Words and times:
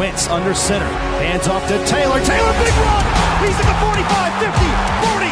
Wentz 0.00 0.28
under 0.28 0.54
center. 0.54 0.88
Hands 1.20 1.46
off 1.46 1.60
to 1.68 1.76
Taylor. 1.84 2.18
Taylor, 2.24 2.54
big 2.64 2.72
run. 2.88 3.04
He's 3.44 3.58
at 3.60 3.68
the 3.68 3.76
45, 3.84 4.32
50, 4.40 4.64
40, 5.04 5.28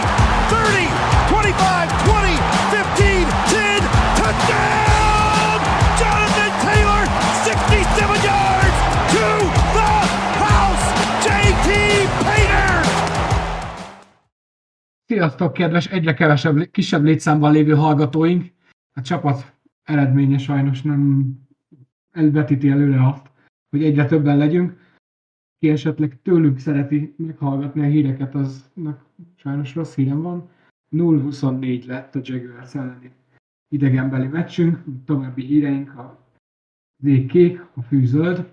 30, 0.52 0.84
25, 1.32 1.88
20, 2.04 2.36
15, 2.76 3.24
10. 3.48 3.80
Touchdown! 4.20 5.56
Jonathan 5.96 6.52
Taylor, 6.68 7.02
67 7.48 8.20
yards 8.28 8.78
to 9.16 9.24
the 9.72 9.92
house. 10.44 10.84
JT 11.24 11.68
Painter. 12.28 12.84
Sziasztok, 15.06 15.52
kedves, 15.52 15.86
egyre 15.86 16.14
kevesebb, 16.14 16.70
kisebb 16.70 17.04
létszámban 17.04 17.52
lévő 17.52 17.74
hallgatóink! 17.74 18.52
A 18.92 19.00
csapat 19.00 19.52
eredménye 19.84 20.38
sajnos 20.38 20.82
nem 20.82 21.32
elvetíti 22.12 22.68
előre 22.68 23.08
azt, 23.08 23.28
hogy 23.70 23.84
egyre 23.84 24.04
többen 24.04 24.36
legyünk. 24.36 24.86
Ki 25.58 25.68
esetleg 25.68 26.18
tőlünk 26.22 26.58
szereti 26.58 27.14
meghallgatni 27.16 27.80
a 27.80 27.88
híreket, 27.88 28.34
aznak 28.34 29.04
sajnos 29.34 29.74
rossz 29.74 29.94
hírem 29.94 30.22
van. 30.22 30.48
0-24 30.90 31.86
lett 31.86 32.14
a 32.14 32.20
Jaguars 32.22 32.74
elleni 32.74 33.12
idegenbeli 33.68 34.26
meccsünk, 34.26 34.84
további 35.04 35.44
híreink 35.44 35.98
a 35.98 36.26
kék, 37.26 37.66
a 37.74 37.82
fű 37.82 38.06
zöld, 38.06 38.52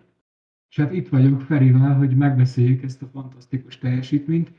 és 0.70 0.80
hát 0.80 0.92
itt 0.92 1.10
vagyok 1.10 1.42
Ferivel, 1.42 1.96
hogy 1.96 2.16
megbeszéljük 2.16 2.84
ezt 2.84 3.02
a 3.02 3.08
fantasztikus 3.08 3.78
teljesítményt. 3.78 4.52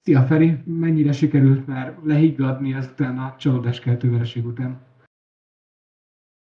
Szia 0.00 0.22
Feri, 0.22 0.58
mennyire 0.64 1.12
sikerült 1.12 1.66
már 1.66 1.98
lehiggadni 2.02 2.72
ezután 2.72 3.18
a 3.18 3.36
csalódáskeltő 3.36 4.10
vereség 4.10 4.46
után? 4.46 4.80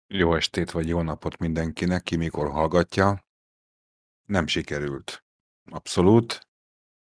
Jó 0.09 0.35
estét 0.35 0.71
vagy 0.71 0.89
jó 0.89 1.03
napot 1.03 1.39
mindenkinek, 1.39 2.03
ki 2.03 2.17
mikor 2.17 2.51
hallgatja. 2.51 3.25
Nem 4.25 4.47
sikerült. 4.47 5.25
Abszolút. 5.71 6.49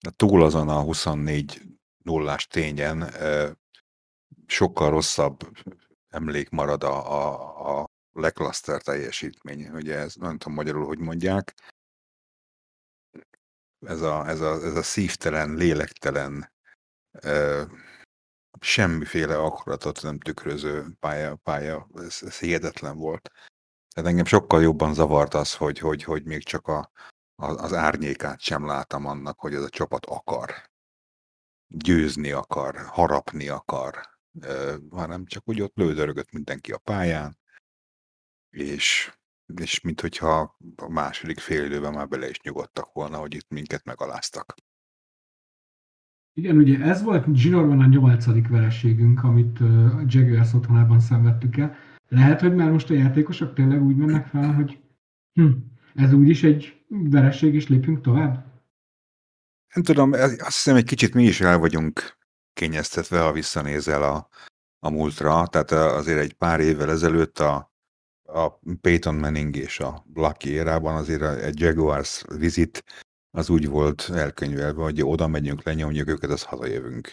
De 0.00 0.10
túl 0.10 0.44
azon 0.44 0.68
a 0.68 0.82
24 0.82 1.62
nullás 2.04 2.46
tényen 2.46 3.12
sokkal 4.46 4.90
rosszabb 4.90 5.38
emlék 6.08 6.50
marad 6.50 6.82
a, 6.82 7.12
a, 7.12 7.80
a 7.80 7.88
lackluster 8.12 8.82
teljesítmény. 8.82 9.68
Ugye 9.68 9.96
ez 9.96 10.14
nem 10.14 10.38
tudom 10.38 10.54
magyarul, 10.54 10.86
hogy 10.86 10.98
mondják. 10.98 11.54
Ez 13.86 14.00
a, 14.00 14.28
ez 14.28 14.40
a, 14.40 14.52
ez 14.52 14.76
a 14.76 14.82
szívtelen, 14.82 15.54
lélektelen, 15.54 16.52
semmiféle 18.60 19.38
akaratot 19.38 20.02
nem 20.02 20.18
tükröző 20.18 20.86
pálya, 21.00 21.36
pálya 21.36 21.88
ez, 21.94 22.18
ez 22.22 22.38
hihetetlen 22.38 22.96
volt. 22.96 23.30
Tehát 23.94 24.10
engem 24.10 24.24
sokkal 24.24 24.62
jobban 24.62 24.94
zavart 24.94 25.34
az, 25.34 25.54
hogy, 25.54 25.78
hogy, 25.78 26.02
hogy 26.02 26.24
még 26.24 26.44
csak 26.44 26.66
a, 26.66 26.90
az 27.36 27.72
árnyékát 27.72 28.40
sem 28.40 28.66
látom 28.66 29.06
annak, 29.06 29.40
hogy 29.40 29.54
ez 29.54 29.62
a 29.62 29.68
csapat 29.68 30.06
akar. 30.06 30.50
Győzni 31.66 32.30
akar, 32.30 32.76
harapni 32.86 33.48
akar, 33.48 34.00
hanem 34.90 35.26
csak 35.26 35.48
úgy 35.48 35.60
ott 35.60 35.76
lődörögött 35.76 36.30
mindenki 36.30 36.72
a 36.72 36.78
pályán, 36.78 37.38
és, 38.50 39.12
és 39.60 39.80
mint 39.80 40.00
hogyha 40.00 40.56
a 40.76 40.88
második 40.88 41.40
fél 41.40 41.64
időben 41.64 41.92
már 41.92 42.08
bele 42.08 42.28
is 42.28 42.40
nyugodtak 42.40 42.92
volna, 42.92 43.18
hogy 43.18 43.34
itt 43.34 43.48
minket 43.48 43.84
megaláztak. 43.84 44.54
Igen, 46.38 46.56
ugye 46.56 46.80
ez 46.80 47.02
volt 47.02 47.26
zsinórban 47.34 47.80
a 47.80 47.86
nyolcadik 47.86 48.48
vereségünk, 48.48 49.24
amit 49.24 49.60
a 49.60 50.02
Jaguars 50.06 50.52
otthonában 50.52 51.00
szenvedtük 51.00 51.56
el. 51.56 51.76
Lehet, 52.08 52.40
hogy 52.40 52.54
már 52.54 52.70
most 52.70 52.90
a 52.90 52.94
játékosok 52.94 53.54
tényleg 53.54 53.82
úgy 53.82 53.96
mennek 53.96 54.26
fel, 54.26 54.54
hogy 54.54 54.78
hm, 55.32 55.50
ez 55.94 56.12
úgyis 56.12 56.42
egy 56.42 56.84
vereség, 56.88 57.54
és 57.54 57.68
lépünk 57.68 58.00
tovább? 58.00 58.34
Nem 59.74 59.84
tudom, 59.84 60.12
azt 60.12 60.38
hiszem 60.38 60.76
egy 60.76 60.84
kicsit 60.84 61.14
mi 61.14 61.24
is 61.24 61.40
el 61.40 61.58
vagyunk 61.58 62.18
kényeztetve, 62.52 63.20
ha 63.20 63.32
visszanézel 63.32 64.02
a, 64.02 64.28
a 64.78 64.90
múltra. 64.90 65.46
Tehát 65.46 65.70
azért 65.70 66.18
egy 66.18 66.32
pár 66.32 66.60
évvel 66.60 66.90
ezelőtt 66.90 67.38
a, 67.38 67.72
a 68.22 68.48
Peyton 68.80 69.14
Manning 69.14 69.56
és 69.56 69.80
a 69.80 70.04
Lucky 70.14 70.50
érában 70.50 70.96
azért 70.96 71.22
egy 71.22 71.60
Jaguars 71.60 72.24
vizit 72.36 72.84
az 73.30 73.50
úgy 73.50 73.68
volt 73.68 74.10
elkönyvelve, 74.12 74.82
hogy 74.82 75.02
oda 75.02 75.26
megyünk, 75.26 75.62
lenyomjuk 75.62 76.08
őket, 76.08 76.30
az 76.30 76.42
hazajövünk. 76.42 77.12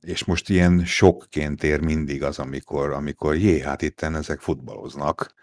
És 0.00 0.24
most 0.24 0.48
ilyen 0.48 0.84
sokként 0.84 1.62
ér 1.62 1.80
mindig 1.80 2.22
az, 2.22 2.38
amikor, 2.38 2.90
amikor 2.90 3.36
jé, 3.36 3.60
hát 3.60 3.82
itten 3.82 4.14
ezek 4.14 4.40
futballoznak, 4.40 5.34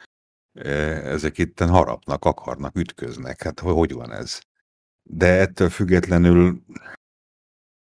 e, 0.54 0.70
ezek 1.10 1.38
itten 1.38 1.70
harapnak, 1.70 2.26
akarnak, 2.26 2.78
ütköznek, 2.78 3.42
hát 3.42 3.60
hogy 3.60 3.94
van 3.94 4.12
ez? 4.12 4.40
De 5.04 5.40
ettől 5.40 5.70
függetlenül 5.70 6.64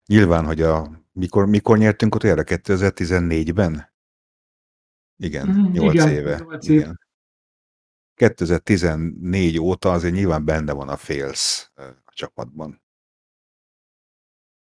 nyilván, 0.06 0.44
hogy 0.44 0.62
a 0.62 1.04
mikor, 1.12 1.46
mikor 1.46 1.78
nyertünk 1.78 2.14
ott 2.14 2.22
erre 2.22 2.42
2014-ben? 2.46 3.92
Igen, 5.16 5.48
mm, 5.48 5.72
8 5.72 5.94
igen, 5.94 6.08
éve. 6.08 6.38
8 6.38 6.68
év. 6.68 6.78
igen. 6.78 7.03
2014 8.14 9.58
óta 9.58 9.90
azért 9.92 10.14
nyilván 10.14 10.44
benne 10.44 10.72
van 10.72 10.88
a 10.88 10.96
Félsz 10.96 11.70
a 12.04 12.12
csapatban. 12.14 12.82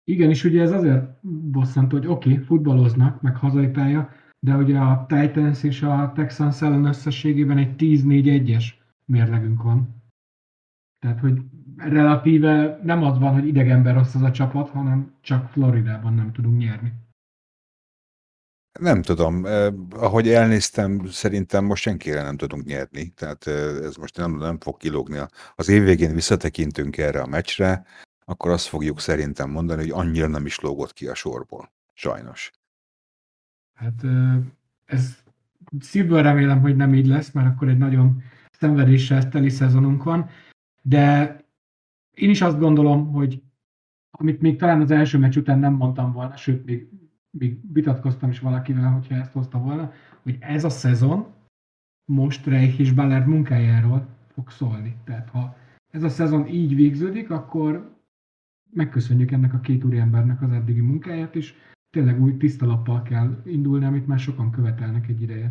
Igen, 0.05 0.31
és 0.31 0.45
ugye 0.45 0.63
ez 0.63 0.73
azért 0.73 1.21
bosszantó, 1.51 1.97
hogy 1.97 2.07
oké, 2.07 2.33
okay, 2.33 2.45
futballoznak, 2.45 3.21
meg 3.21 3.37
hazai 3.37 3.69
pálya, 3.69 4.11
de 4.39 4.57
ugye 4.57 4.79
a 4.79 5.07
Titans 5.09 5.63
és 5.63 5.83
a 5.83 6.13
Texans 6.15 6.63
ellen 6.63 6.85
összességében 6.85 7.59
egy 7.59 7.75
10-4-1-es 7.79 8.65
mérlegünk 9.05 9.63
van. 9.63 10.03
Tehát, 10.99 11.21
hogy 11.21 11.43
relatíve 11.77 12.81
nem 12.83 13.03
az 13.03 13.19
van, 13.19 13.33
hogy 13.33 13.47
idegenben 13.47 13.95
rossz 13.95 14.15
az 14.15 14.23
a 14.23 14.31
csapat, 14.31 14.69
hanem 14.69 15.15
csak 15.21 15.49
Floridában 15.49 16.15
nem 16.15 16.33
tudunk 16.33 16.59
nyerni. 16.59 16.93
Nem 18.81 19.03
tudom, 19.03 19.47
eh, 19.47 19.73
ahogy 19.91 20.29
elnéztem, 20.29 21.07
szerintem 21.07 21.65
most 21.65 21.83
senkire 21.83 22.23
nem 22.23 22.37
tudunk 22.37 22.65
nyerni, 22.65 23.09
tehát 23.09 23.47
eh, 23.47 23.77
ez 23.77 23.97
most 23.97 24.17
nem, 24.17 24.37
nem 24.37 24.59
fog 24.61 24.77
kilógni. 24.77 25.19
Az 25.55 25.69
év 25.69 25.83
végén 25.83 26.15
visszatekintünk 26.15 26.97
erre 26.97 27.21
a 27.21 27.27
meccsre, 27.27 27.85
akkor 28.25 28.51
azt 28.51 28.67
fogjuk 28.67 29.01
szerintem 29.01 29.51
mondani, 29.51 29.81
hogy 29.81 30.07
annyira 30.07 30.27
nem 30.27 30.47
is 30.47 30.61
lógott 30.61 30.93
ki 30.93 31.07
a 31.07 31.15
sorból. 31.15 31.73
Sajnos. 31.93 32.51
Hát 33.75 34.03
ez 34.85 35.23
szívből 35.81 36.23
remélem, 36.23 36.61
hogy 36.61 36.77
nem 36.77 36.95
így 36.95 37.07
lesz, 37.07 37.31
mert 37.31 37.49
akkor 37.49 37.69
egy 37.69 37.79
nagyon 37.79 38.23
szenvedéssel 38.53 39.29
teli 39.29 39.49
szezonunk 39.49 40.03
van, 40.03 40.31
de 40.83 41.37
én 42.11 42.31
is 42.31 42.43
azt 42.43 42.59
gondolom, 42.59 43.13
hogy 43.13 43.43
amit 44.11 44.41
még 44.41 44.59
talán 44.59 44.81
az 44.81 44.91
első 44.91 45.19
meccs 45.19 45.37
után 45.37 45.59
nem 45.59 45.73
mondtam 45.73 46.13
volna, 46.13 46.37
sőt, 46.37 46.65
még 46.65 46.89
még 47.39 47.73
vitatkoztam 47.73 48.31
is 48.31 48.41
valakivel, 48.41 48.91
hogyha 48.91 49.15
ezt 49.15 49.33
hozta 49.33 49.59
volna, 49.59 49.93
hogy 50.23 50.37
ez 50.41 50.65
a 50.65 50.71
szezon 50.71 51.27
most 52.05 52.47
Reich 52.47 52.81
és 52.81 52.93
Ballard 52.93 53.27
munkájáról 53.27 54.09
fog 54.35 54.51
szólni. 54.51 54.97
Tehát 55.05 55.29
ha 55.29 55.57
ez 55.91 56.03
a 56.03 56.09
szezon 56.09 56.47
így 56.47 56.75
végződik, 56.75 57.31
akkor 57.31 57.97
megköszönjük 58.71 59.31
ennek 59.31 59.55
a 59.55 59.61
két 59.61 59.85
úriembernek 59.85 60.43
az 60.43 60.51
eddigi 60.51 60.81
munkáját, 60.81 61.37
és 61.37 61.55
tényleg 61.91 62.23
új 62.23 62.37
tiszta 62.37 62.67
lappal 62.67 63.03
kell 63.03 63.43
indulni, 63.45 63.85
amit 63.85 64.07
már 64.07 64.19
sokan 64.19 64.51
követelnek 64.51 65.09
egy 65.09 65.23
ideje. 65.23 65.47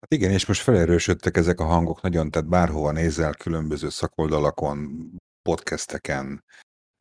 Hát 0.00 0.14
igen, 0.14 0.30
és 0.30 0.46
most 0.46 0.62
felerősödtek 0.62 1.36
ezek 1.36 1.60
a 1.60 1.64
hangok 1.64 2.02
nagyon, 2.02 2.30
tehát 2.30 2.48
bárhova 2.48 2.92
nézel, 2.92 3.34
különböző 3.34 3.88
szakoldalakon, 3.88 5.10
podcasteken, 5.42 6.44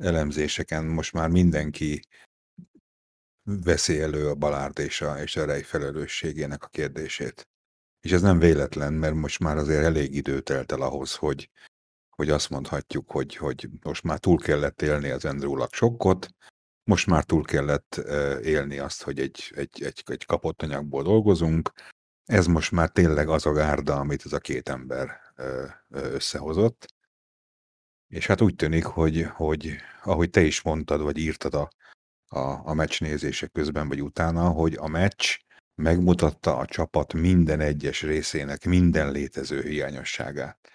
elemzéseken, 0.04 0.86
most 0.86 1.14
már 1.14 1.30
mindenki 1.30 2.00
veszi 3.48 4.00
elő 4.00 4.30
a 4.30 4.36
Balárd 4.36 4.80
és 4.80 5.02
a, 5.02 5.22
és 5.22 5.36
a 5.36 5.46
Rej 5.46 5.64
felelősségének 5.64 6.64
a 6.64 6.68
kérdését. 6.68 7.48
És 8.00 8.12
ez 8.12 8.22
nem 8.22 8.40
véletlen, 8.40 8.94
mert 8.94 9.14
most 9.14 9.40
már 9.40 9.58
azért 9.58 9.84
elég 9.84 10.16
idő 10.16 10.42
telt 10.42 10.72
el 10.72 10.82
ahhoz, 10.82 11.16
hogy, 11.16 11.50
hogy 12.10 12.30
azt 12.30 12.50
mondhatjuk, 12.50 13.12
hogy, 13.12 13.36
hogy 13.36 13.70
most 13.82 14.04
már 14.04 14.20
túl 14.20 14.38
kellett 14.38 14.82
élni 14.82 15.10
az 15.10 15.26
Andrew 15.26 15.66
sokkot, 15.72 16.30
most 16.84 17.08
már 17.08 17.24
túl 17.24 17.44
kellett 17.44 17.96
élni 18.44 18.78
azt, 18.78 19.04
hogy 19.04 19.20
egy, 19.20 19.54
egy, 19.56 19.84
egy, 19.84 20.04
egy 20.06 20.26
kapott 20.26 20.62
anyagból 20.62 21.04
dolgozunk. 21.04 21.72
Ez 22.26 22.46
most 22.46 22.72
már 22.72 22.90
tényleg 22.90 23.30
az 23.30 23.46
a 23.46 23.52
gárda, 23.52 24.00
amit 24.00 24.26
ez 24.26 24.34
a 24.34 24.40
két 24.40 24.70
ember 24.70 25.20
összehozott. 25.90 26.86
És 28.08 28.28
hát 28.28 28.42
úgy 28.42 28.56
tűnik, 28.56 28.86
hogy, 28.86 29.22
hogy 29.22 29.76
ahogy 30.04 30.30
te 30.30 30.42
is 30.42 30.62
mondtad, 30.62 31.02
vagy 31.02 31.18
írtad 31.18 31.54
a, 31.54 31.70
a, 32.28 32.70
a 32.70 32.74
meccs 32.74 33.02
nézése 33.02 33.48
közben 33.48 33.88
vagy 33.88 34.02
utána, 34.02 34.50
hogy 34.50 34.74
a 34.74 34.88
meccs 34.88 35.38
megmutatta 35.76 36.58
a 36.58 36.66
csapat 36.66 37.14
minden 37.14 37.60
egyes 37.60 38.02
részének 38.02 38.66
minden 38.66 39.12
létező 39.12 39.62
hiányosságát. 39.62 40.72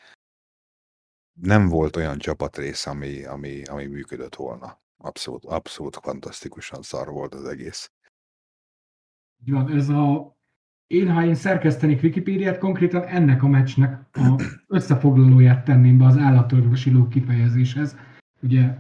Nem 1.41 1.69
volt 1.69 1.97
olyan 1.97 2.19
csapatrész, 2.19 2.87
ami, 2.87 3.25
ami, 3.25 3.65
ami 3.65 3.87
működött 3.87 4.35
volna. 4.35 4.81
Abszolút, 4.97 5.45
abszolút 5.45 5.97
fantasztikusan 5.97 6.83
szar 6.83 7.09
volt 7.09 7.35
az 7.35 7.45
egész. 7.45 7.91
Van, 9.45 9.71
ez 9.71 9.89
a 9.89 10.37
én, 10.87 11.11
ha 11.11 11.25
én 11.25 11.35
szerkesztenék 11.35 12.03
Wikipédiát, 12.03 12.59
konkrétan 12.59 13.05
ennek 13.05 13.43
a 13.43 13.49
meccsnek 13.49 14.07
a 14.13 14.43
összefoglalóját 14.67 15.65
tenném 15.65 15.99
be 15.99 16.07
az 16.07 16.17
állatorvosi 16.17 16.91
ló 16.91 17.09
kifejezéshez. 17.09 17.97
Ugye 18.43 18.77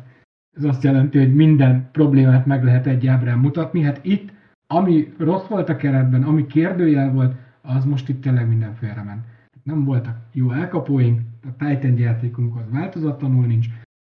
ez 0.57 0.65
azt 0.65 0.83
jelenti, 0.83 1.19
hogy 1.19 1.35
minden 1.35 1.89
problémát 1.93 2.47
meg 2.47 2.65
lehet 2.65 2.87
egy 2.87 3.07
ábrán 3.07 3.39
mutatni. 3.39 3.83
Hát 3.83 4.01
itt, 4.03 4.33
ami 4.67 5.13
rossz 5.19 5.47
volt 5.47 5.69
a 5.69 5.77
keretben, 5.77 6.23
ami 6.23 6.47
kérdőjel 6.47 7.13
volt, 7.13 7.35
az 7.63 7.85
most 7.85 8.09
itt 8.09 8.21
tényleg 8.21 8.49
minden 8.49 8.77
ment. 8.81 9.25
Nem 9.63 9.85
voltak 9.85 10.17
jó 10.33 10.51
elkapóink, 10.51 11.21
a 11.43 11.65
Titan 11.65 11.99
játékunk 11.99 12.57
az 12.57 12.71
változatlanul 12.71 13.47
nincs, 13.47 13.67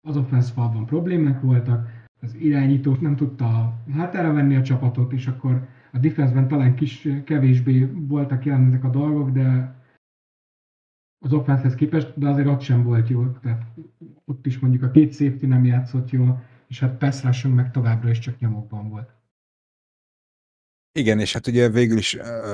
az 0.07 0.17
offense 0.17 0.53
falban 0.53 0.85
problémák 0.85 1.41
voltak, 1.41 1.89
az 2.21 2.35
irányító 2.39 2.97
nem 2.99 3.15
tudta 3.15 3.73
hátára 3.93 4.33
venni 4.33 4.55
a 4.55 4.61
csapatot, 4.61 5.13
és 5.13 5.27
akkor 5.27 5.67
a 5.91 5.97
defense 5.97 6.45
talán 6.45 6.75
kis 6.75 7.07
kevésbé 7.23 7.89
voltak 7.93 8.45
jelen 8.45 8.65
ezek 8.65 8.83
a 8.83 8.89
dolgok, 8.89 9.29
de 9.29 9.75
az 11.23 11.33
offensehez 11.33 11.75
képest, 11.75 12.13
de 12.19 12.29
azért 12.29 12.47
ott 12.47 12.61
sem 12.61 12.83
volt 12.83 13.09
jó. 13.09 13.27
Tehát 13.27 13.61
ott 14.25 14.45
is 14.45 14.59
mondjuk 14.59 14.83
a 14.83 14.91
két 14.91 15.13
safety 15.13 15.45
nem 15.45 15.65
játszott 15.65 16.09
jól, 16.09 16.43
és 16.67 16.79
hát 16.79 16.97
pass 16.97 17.43
meg 17.43 17.71
továbbra 17.71 18.09
is 18.09 18.19
csak 18.19 18.39
nyomokban 18.39 18.89
volt. 18.89 19.09
Igen, 20.91 21.19
és 21.19 21.33
hát 21.33 21.47
ugye 21.47 21.69
végül 21.69 21.97
is, 21.97 22.13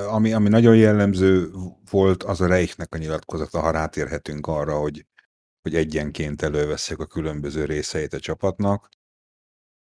ami, 0.10 0.33
ami 0.33 0.50
nagyon 0.50 0.75
jellemző 0.75 1.51
volt, 1.89 2.24
az 2.24 2.42
a 2.42 2.48
Reichnek 2.48 2.94
a 2.94 2.98
nyilatkozata, 2.98 3.60
ha 3.60 3.71
rátérhetünk 3.71 4.48
arra, 4.48 4.80
hogy, 4.80 5.06
hogy 5.62 5.75
egyenként 5.75 6.42
előveszek 6.42 7.00
a 7.00 7.06
különböző 7.06 7.66
részeit 7.66 8.13
a 8.13 8.19
csapatnak, 8.19 8.89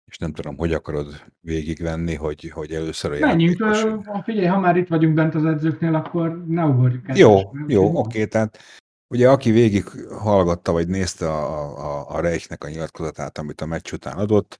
és 0.07 0.18
nem 0.18 0.33
tudom, 0.33 0.57
hogy 0.57 0.74
akarod 0.74 1.24
végigvenni, 1.39 2.15
hogy, 2.15 2.50
hogy 2.50 2.71
először 2.71 3.12
a 3.12 3.19
Menjünk, 3.19 3.59
játékos... 3.59 4.24
figyelj, 4.24 4.45
ha 4.45 4.59
már 4.59 4.77
itt 4.77 4.88
vagyunk 4.88 5.13
bent 5.13 5.36
az 5.36 5.45
edzőknél, 5.45 5.95
akkor 5.95 6.45
ne 6.45 6.65
ugorjuk 6.65 7.09
el. 7.09 7.15
Jó, 7.15 7.51
jó, 7.68 7.98
oké, 7.98 8.25
tehát 8.25 8.59
ugye 9.07 9.30
aki 9.30 9.51
végig 9.51 9.83
hallgatta, 10.09 10.71
vagy 10.71 10.88
nézte 10.88 11.30
a, 11.30 11.77
a, 11.77 12.15
a 12.15 12.19
Reichnek 12.19 12.63
a 12.63 12.69
nyilatkozatát, 12.69 13.38
amit 13.38 13.62
a 13.62 13.65
meccs 13.65 13.94
után 13.94 14.18
adott, 14.18 14.59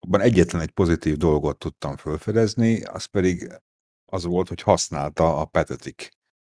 abban 0.00 0.20
egyetlen 0.20 0.62
egy 0.62 0.70
pozitív 0.70 1.16
dolgot 1.16 1.58
tudtam 1.58 1.96
felfedezni, 1.96 2.82
az 2.82 3.04
pedig 3.04 3.48
az 4.12 4.24
volt, 4.24 4.48
hogy 4.48 4.62
használta 4.62 5.36
a 5.40 5.44
pathetic 5.44 6.08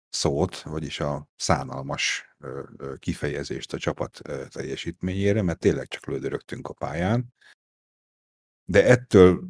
szót, 0.09 0.61
vagyis 0.61 0.99
a 0.99 1.27
szánalmas 1.35 2.35
kifejezést 2.99 3.73
a 3.73 3.77
csapat 3.77 4.21
teljesítményére, 4.49 5.41
mert 5.41 5.59
tényleg 5.59 5.87
csak 5.87 6.05
lődörögtünk 6.05 6.67
a 6.67 6.73
pályán, 6.73 7.33
de 8.65 8.85
ettől, 8.85 9.43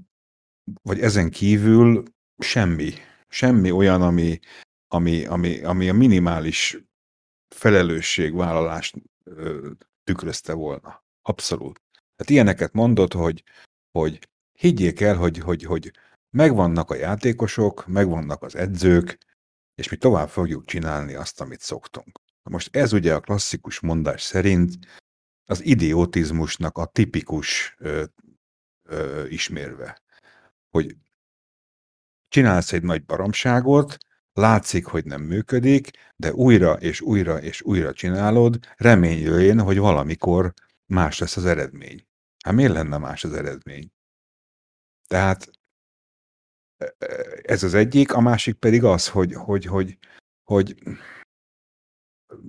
vagy 0.81 0.99
ezen 0.99 1.29
kívül 1.29 2.03
semmi, 2.37 2.93
semmi 3.27 3.71
olyan, 3.71 4.01
ami, 4.01 4.39
ami, 4.87 5.25
ami, 5.25 5.63
ami 5.63 5.89
a 5.89 5.93
minimális 5.93 6.77
felelősségvállalást 7.55 8.95
ö, 9.23 9.71
tükrözte 10.03 10.53
volna. 10.53 11.03
Abszolút. 11.21 11.81
Tehát 12.15 12.31
ilyeneket 12.31 12.73
mondott, 12.73 13.13
hogy, 13.13 13.43
hogy 13.91 14.29
higgyék 14.59 15.01
el, 15.01 15.15
hogy, 15.15 15.37
hogy, 15.37 15.63
hogy 15.63 15.91
megvannak 16.37 16.89
a 16.89 16.95
játékosok, 16.95 17.87
megvannak 17.87 18.43
az 18.43 18.55
edzők, 18.55 19.17
és 19.75 19.89
mi 19.89 19.97
tovább 19.97 20.29
fogjuk 20.29 20.65
csinálni 20.65 21.13
azt, 21.13 21.41
amit 21.41 21.61
szoktunk. 21.61 22.19
Most 22.49 22.75
ez 22.75 22.93
ugye 22.93 23.13
a 23.13 23.19
klasszikus 23.19 23.79
mondás 23.79 24.21
szerint 24.21 24.73
az 25.45 25.65
idiotizmusnak 25.65 26.77
a 26.77 26.85
tipikus 26.85 27.75
ö, 27.77 28.03
ö, 28.85 29.25
ismérve. 29.27 30.01
Hogy 30.69 30.95
csinálsz 32.27 32.73
egy 32.73 32.83
nagy 32.83 33.05
baromságot, 33.05 33.97
látszik, 34.33 34.85
hogy 34.85 35.05
nem 35.05 35.21
működik, 35.21 35.89
de 36.15 36.33
újra 36.33 36.73
és 36.73 37.01
újra 37.01 37.41
és 37.41 37.61
újra 37.61 37.93
csinálod, 37.93 38.59
reménylőjén, 38.77 39.59
hogy 39.59 39.77
valamikor 39.77 40.53
más 40.85 41.19
lesz 41.19 41.37
az 41.37 41.45
eredmény. 41.45 42.07
Hát 42.43 42.53
miért 42.53 42.73
lenne 42.73 42.97
más 42.97 43.23
az 43.23 43.33
eredmény? 43.33 43.91
Tehát 45.07 45.49
e, 46.77 46.95
e, 46.97 47.39
ez 47.41 47.63
az 47.63 47.73
egyik, 47.73 48.13
a 48.13 48.19
másik 48.19 48.55
pedig 48.55 48.83
az, 48.83 49.09
hogy, 49.09 49.33
hogy, 49.33 49.65
hogy, 49.65 49.97
hogy 50.43 50.75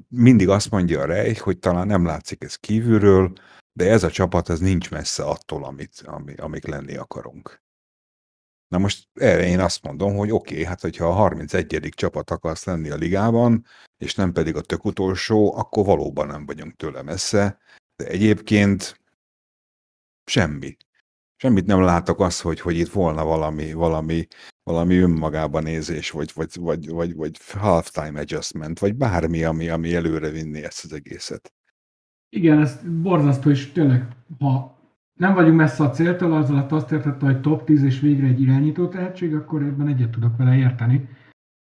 mindig 0.09 0.49
azt 0.49 0.71
mondja 0.71 1.01
a 1.01 1.05
Reich, 1.05 1.41
hogy 1.41 1.59
talán 1.59 1.87
nem 1.87 2.05
látszik 2.05 2.45
ez 2.45 2.55
kívülről, 2.55 3.33
de 3.77 3.91
ez 3.91 4.03
a 4.03 4.11
csapat 4.11 4.49
ez 4.49 4.61
nincs 4.61 4.91
messze 4.91 5.25
attól, 5.25 5.65
amit, 5.65 6.03
ami, 6.05 6.35
amik 6.35 6.67
lenni 6.67 6.97
akarunk. 6.97 7.63
Na 8.69 8.79
most 8.79 9.09
erre 9.15 9.47
én 9.47 9.61
azt 9.61 9.83
mondom, 9.83 10.17
hogy 10.17 10.31
oké, 10.31 10.53
okay, 10.53 10.65
hát 10.65 10.81
hogyha 10.81 11.07
a 11.07 11.13
31. 11.13 11.89
csapat 11.97 12.31
akarsz 12.31 12.65
lenni 12.65 12.91
a 12.91 12.97
ligában, 12.97 13.67
és 13.97 14.15
nem 14.15 14.33
pedig 14.33 14.57
a 14.57 14.61
tök 14.61 14.85
utolsó, 14.85 15.57
akkor 15.57 15.85
valóban 15.85 16.27
nem 16.27 16.47
vagyunk 16.47 16.77
tőle 16.77 17.03
messze, 17.03 17.59
de 17.97 18.07
egyébként 18.07 19.01
semmi. 20.25 20.77
Semmit 21.37 21.67
nem 21.67 21.81
látok 21.81 22.21
azt, 22.21 22.41
hogy, 22.41 22.61
hogy 22.61 22.77
itt 22.77 22.93
volna 22.93 23.25
valami, 23.25 23.73
valami, 23.73 24.27
valami 24.63 24.97
önmagában 24.97 25.63
nézés, 25.63 26.11
vagy, 26.11 26.31
vagy, 26.35 26.57
vagy, 26.57 26.89
vagy, 26.89 27.15
vagy 27.15 27.39
halftime 27.53 28.21
adjustment, 28.21 28.79
vagy 28.79 28.95
bármi, 28.95 29.45
ami, 29.45 29.69
ami 29.69 29.95
előre 29.95 30.29
vinni 30.29 30.63
ezt 30.63 30.85
az 30.85 30.93
egészet. 30.93 31.56
Igen, 32.29 32.59
ez 32.59 32.81
borzasztó, 33.03 33.51
és 33.51 33.73
tényleg, 33.73 34.09
ha 34.39 34.79
nem 35.15 35.35
vagyunk 35.35 35.57
messze 35.57 35.85
a 35.85 35.91
céltól, 35.91 36.33
az 36.33 36.51
alatt 36.51 36.73
azt 36.73 36.93
értette, 36.93 37.25
hogy 37.25 37.41
top 37.41 37.65
10 37.65 37.83
és 37.83 38.01
végre 38.01 38.27
egy 38.27 38.41
irányító 38.41 38.89
tehetség, 38.89 39.35
akkor 39.35 39.63
ebben 39.63 39.89
egyet 39.89 40.11
tudok 40.11 40.37
vele 40.37 40.57
érteni. 40.57 41.09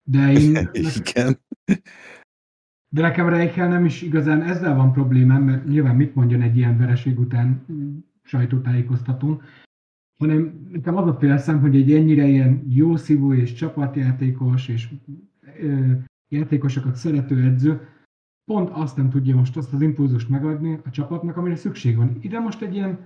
De 0.03 0.31
én... 0.31 0.69
Igen. 1.05 1.39
De 2.89 3.01
nekem 3.01 3.29
Reichel 3.29 3.67
nem 3.67 3.85
is 3.85 4.01
igazán 4.01 4.41
ezzel 4.41 4.75
van 4.75 4.91
problémám, 4.91 5.43
mert 5.43 5.65
nyilván 5.65 5.95
mit 5.95 6.15
mondjon 6.15 6.41
egy 6.41 6.57
ilyen 6.57 6.77
vereség 6.77 7.19
után 7.19 7.65
sajtótájékoztatón, 8.23 9.41
hanem 10.17 10.67
nekem 10.71 10.97
az 10.97 11.07
a 11.07 11.13
félszem, 11.13 11.59
hogy 11.59 11.75
egy 11.75 11.93
ennyire 11.93 12.25
ilyen 12.25 12.65
jó 12.69 12.95
szívó 12.95 13.33
és 13.33 13.53
csapatjátékos 13.53 14.67
és 14.67 14.89
ö, 15.61 15.91
játékosokat 16.27 16.95
szerető 16.95 17.43
edző 17.43 17.87
pont 18.51 18.69
azt 18.69 18.97
nem 18.97 19.09
tudja 19.09 19.35
most 19.35 19.57
azt 19.57 19.73
az 19.73 19.81
impulzust 19.81 20.29
megadni 20.29 20.79
a 20.85 20.89
csapatnak, 20.89 21.37
amire 21.37 21.55
szükség 21.55 21.95
van. 21.95 22.17
Ide 22.21 22.39
most 22.39 22.61
egy 22.61 22.73
ilyen 22.73 22.99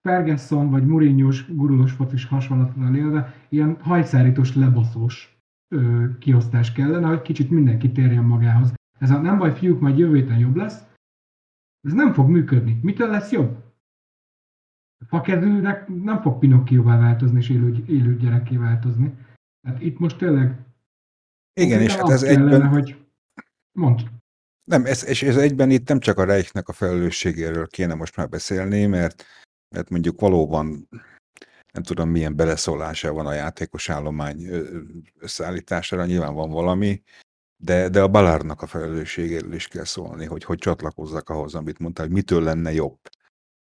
Ferguson 0.00 0.70
vagy 0.70 0.86
Mourinho-s 0.86 1.54
gurulós 1.54 1.92
focis 1.92 2.24
hasonlatlan 2.24 2.94
élve, 2.94 3.34
ilyen 3.48 3.80
hajszárítós, 3.80 4.54
lebaszós 4.54 5.38
ö, 5.74 6.06
kiosztás 6.18 6.72
kellene, 6.72 7.06
hogy 7.06 7.22
kicsit 7.22 7.50
mindenki 7.50 7.92
térjen 7.92 8.24
magához. 8.24 8.72
Ez 8.98 9.10
a 9.10 9.20
nem 9.20 9.38
baj, 9.38 9.54
fiúk, 9.54 9.80
majd 9.80 9.98
jövő 9.98 10.16
héten 10.16 10.38
jobb 10.38 10.56
lesz, 10.56 10.88
ez 11.80 11.92
nem 11.92 12.12
fog 12.12 12.28
működni. 12.28 12.78
Mitől 12.82 13.08
lesz 13.08 13.30
jobb? 13.30 13.68
A 14.98 15.04
fakezőnek 15.04 15.88
nem 15.88 16.20
fog 16.20 16.38
Pinocchióvá 16.38 16.98
változni 16.98 17.38
és 17.38 17.48
élő, 17.48 17.84
élő 17.86 18.16
gyerekké 18.16 18.56
változni. 18.56 19.14
Hát 19.66 19.82
itt 19.82 19.98
most 19.98 20.18
tényleg 20.18 20.64
igen, 21.60 21.80
és 21.80 21.94
hát 21.94 22.08
ez 22.08 22.22
kellene, 22.22 22.54
egyben... 22.54 22.68
hogy 22.68 23.06
mondd. 23.72 23.98
Nem, 24.70 24.84
ez, 24.86 25.04
és 25.04 25.22
ez 25.22 25.36
egyben 25.36 25.70
itt 25.70 25.88
nem 25.88 26.00
csak 26.00 26.18
a 26.18 26.24
Reichnek 26.24 26.68
a 26.68 26.72
felelősségéről 26.72 27.66
kéne 27.66 27.94
most 27.94 28.16
már 28.16 28.28
beszélni, 28.28 28.86
mert, 28.86 29.24
mert 29.74 29.90
mondjuk 29.90 30.20
valóban 30.20 30.88
nem 31.72 31.82
tudom 31.82 32.08
milyen 32.08 32.36
beleszólása 32.36 33.12
van 33.12 33.26
a 33.26 33.32
játékos 33.32 33.88
állomány 33.88 34.46
összeállítására, 35.18 36.06
nyilván 36.06 36.34
van 36.34 36.50
valami, 36.50 37.02
de, 37.56 37.88
de 37.88 38.02
a 38.02 38.08
Balárnak 38.08 38.62
a 38.62 38.66
felelősségéről 38.66 39.54
is 39.54 39.68
kell 39.68 39.84
szólni, 39.84 40.26
hogy 40.26 40.44
hogy 40.44 40.58
csatlakozzak 40.58 41.28
ahhoz, 41.28 41.54
amit 41.54 41.78
mondtál, 41.78 42.06
hogy 42.06 42.14
mitől 42.14 42.42
lenne 42.42 42.72
jobb. 42.72 42.98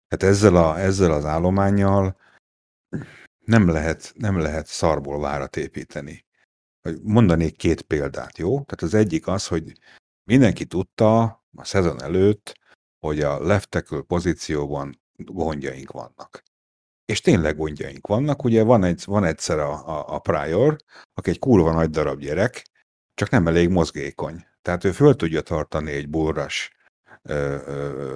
Hát 0.08 0.22
ezzel, 0.22 0.56
a, 0.56 0.78
ezzel 0.78 1.12
az 1.12 1.24
állományjal 1.24 2.16
nem 3.44 3.68
lehet, 3.68 4.12
nem 4.16 4.38
lehet 4.38 4.66
szarból 4.66 5.20
várat 5.20 5.56
építeni. 5.56 6.24
Mondanék 7.02 7.56
két 7.56 7.82
példát, 7.82 8.38
jó? 8.38 8.50
Tehát 8.50 8.82
az 8.82 8.94
egyik 8.94 9.26
az, 9.26 9.46
hogy 9.46 9.72
mindenki 10.26 10.64
tudta 10.64 11.22
a 11.56 11.64
szezon 11.64 12.02
előtt, 12.02 12.58
hogy 12.98 13.20
a 13.20 13.40
left 13.40 13.68
tackle 13.68 14.00
pozícióban 14.00 15.00
gondjaink 15.16 15.90
vannak. 15.90 16.42
És 17.04 17.20
tényleg 17.20 17.56
gondjaink 17.56 18.06
vannak, 18.06 18.44
ugye 18.44 18.62
van, 18.62 18.84
egy, 18.84 19.02
van 19.04 19.24
egyszer 19.24 19.58
a, 19.58 19.88
a, 19.88 20.14
a 20.14 20.18
Prior, 20.18 20.76
aki 21.14 21.30
egy 21.30 21.38
kurva 21.38 21.72
nagy 21.72 21.90
darab 21.90 22.20
gyerek, 22.20 22.66
csak 23.14 23.30
nem 23.30 23.46
elég 23.46 23.68
mozgékony. 23.68 24.46
Tehát 24.62 24.84
ő 24.84 24.92
föl 24.92 25.16
tudja 25.16 25.40
tartani 25.40 25.90
egy 25.90 26.08
burras 26.08 26.70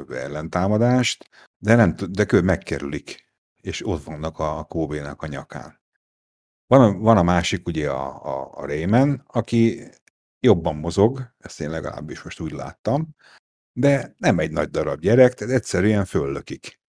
ellentámadást, 0.08 1.28
de, 1.58 1.74
nem, 1.74 1.94
de 2.08 2.26
ő 2.32 2.42
megkerülik, 2.42 3.28
és 3.60 3.86
ott 3.86 4.04
vannak 4.04 4.38
a 4.38 4.64
Kobe-nak 4.64 5.22
a 5.22 5.26
nyakán. 5.26 5.80
Van 6.66 6.80
a, 6.80 6.98
van 6.98 7.16
a 7.16 7.22
másik, 7.22 7.66
ugye 7.66 7.90
a, 7.90 8.24
a, 8.24 8.50
a 8.54 8.66
Rayman, 8.66 9.24
aki 9.26 9.90
jobban 10.40 10.76
mozog, 10.76 11.34
ezt 11.38 11.60
én 11.60 11.70
legalábbis 11.70 12.22
most 12.22 12.40
úgy 12.40 12.52
láttam, 12.52 13.08
de 13.72 14.14
nem 14.18 14.38
egy 14.38 14.50
nagy 14.50 14.70
darab 14.70 15.00
gyerek, 15.00 15.34
tehát 15.34 15.54
egyszerűen 15.54 16.04
föllökik. 16.04 16.80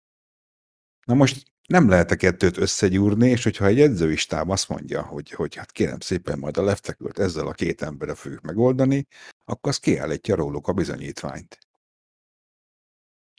Na 1.05 1.13
most 1.13 1.51
nem 1.67 1.89
lehet 1.89 2.11
a 2.11 2.15
kettőt 2.15 2.57
összegyúrni, 2.57 3.29
és 3.29 3.43
hogyha 3.43 3.65
egy 3.65 3.79
edzőistám 3.79 4.49
azt 4.49 4.69
mondja, 4.69 5.01
hogy, 5.01 5.31
hogy 5.31 5.55
hát 5.55 5.71
kérem 5.71 5.99
szépen 5.99 6.39
majd 6.39 6.57
a 6.57 6.63
leftekült 6.63 7.19
ezzel 7.19 7.47
a 7.47 7.51
két 7.51 7.81
emberre 7.81 8.15
fogjuk 8.15 8.41
megoldani, 8.41 9.07
akkor 9.45 9.71
az 9.71 9.77
kiállítja 9.77 10.35
róluk 10.35 10.67
a 10.67 10.73
bizonyítványt. 10.73 11.57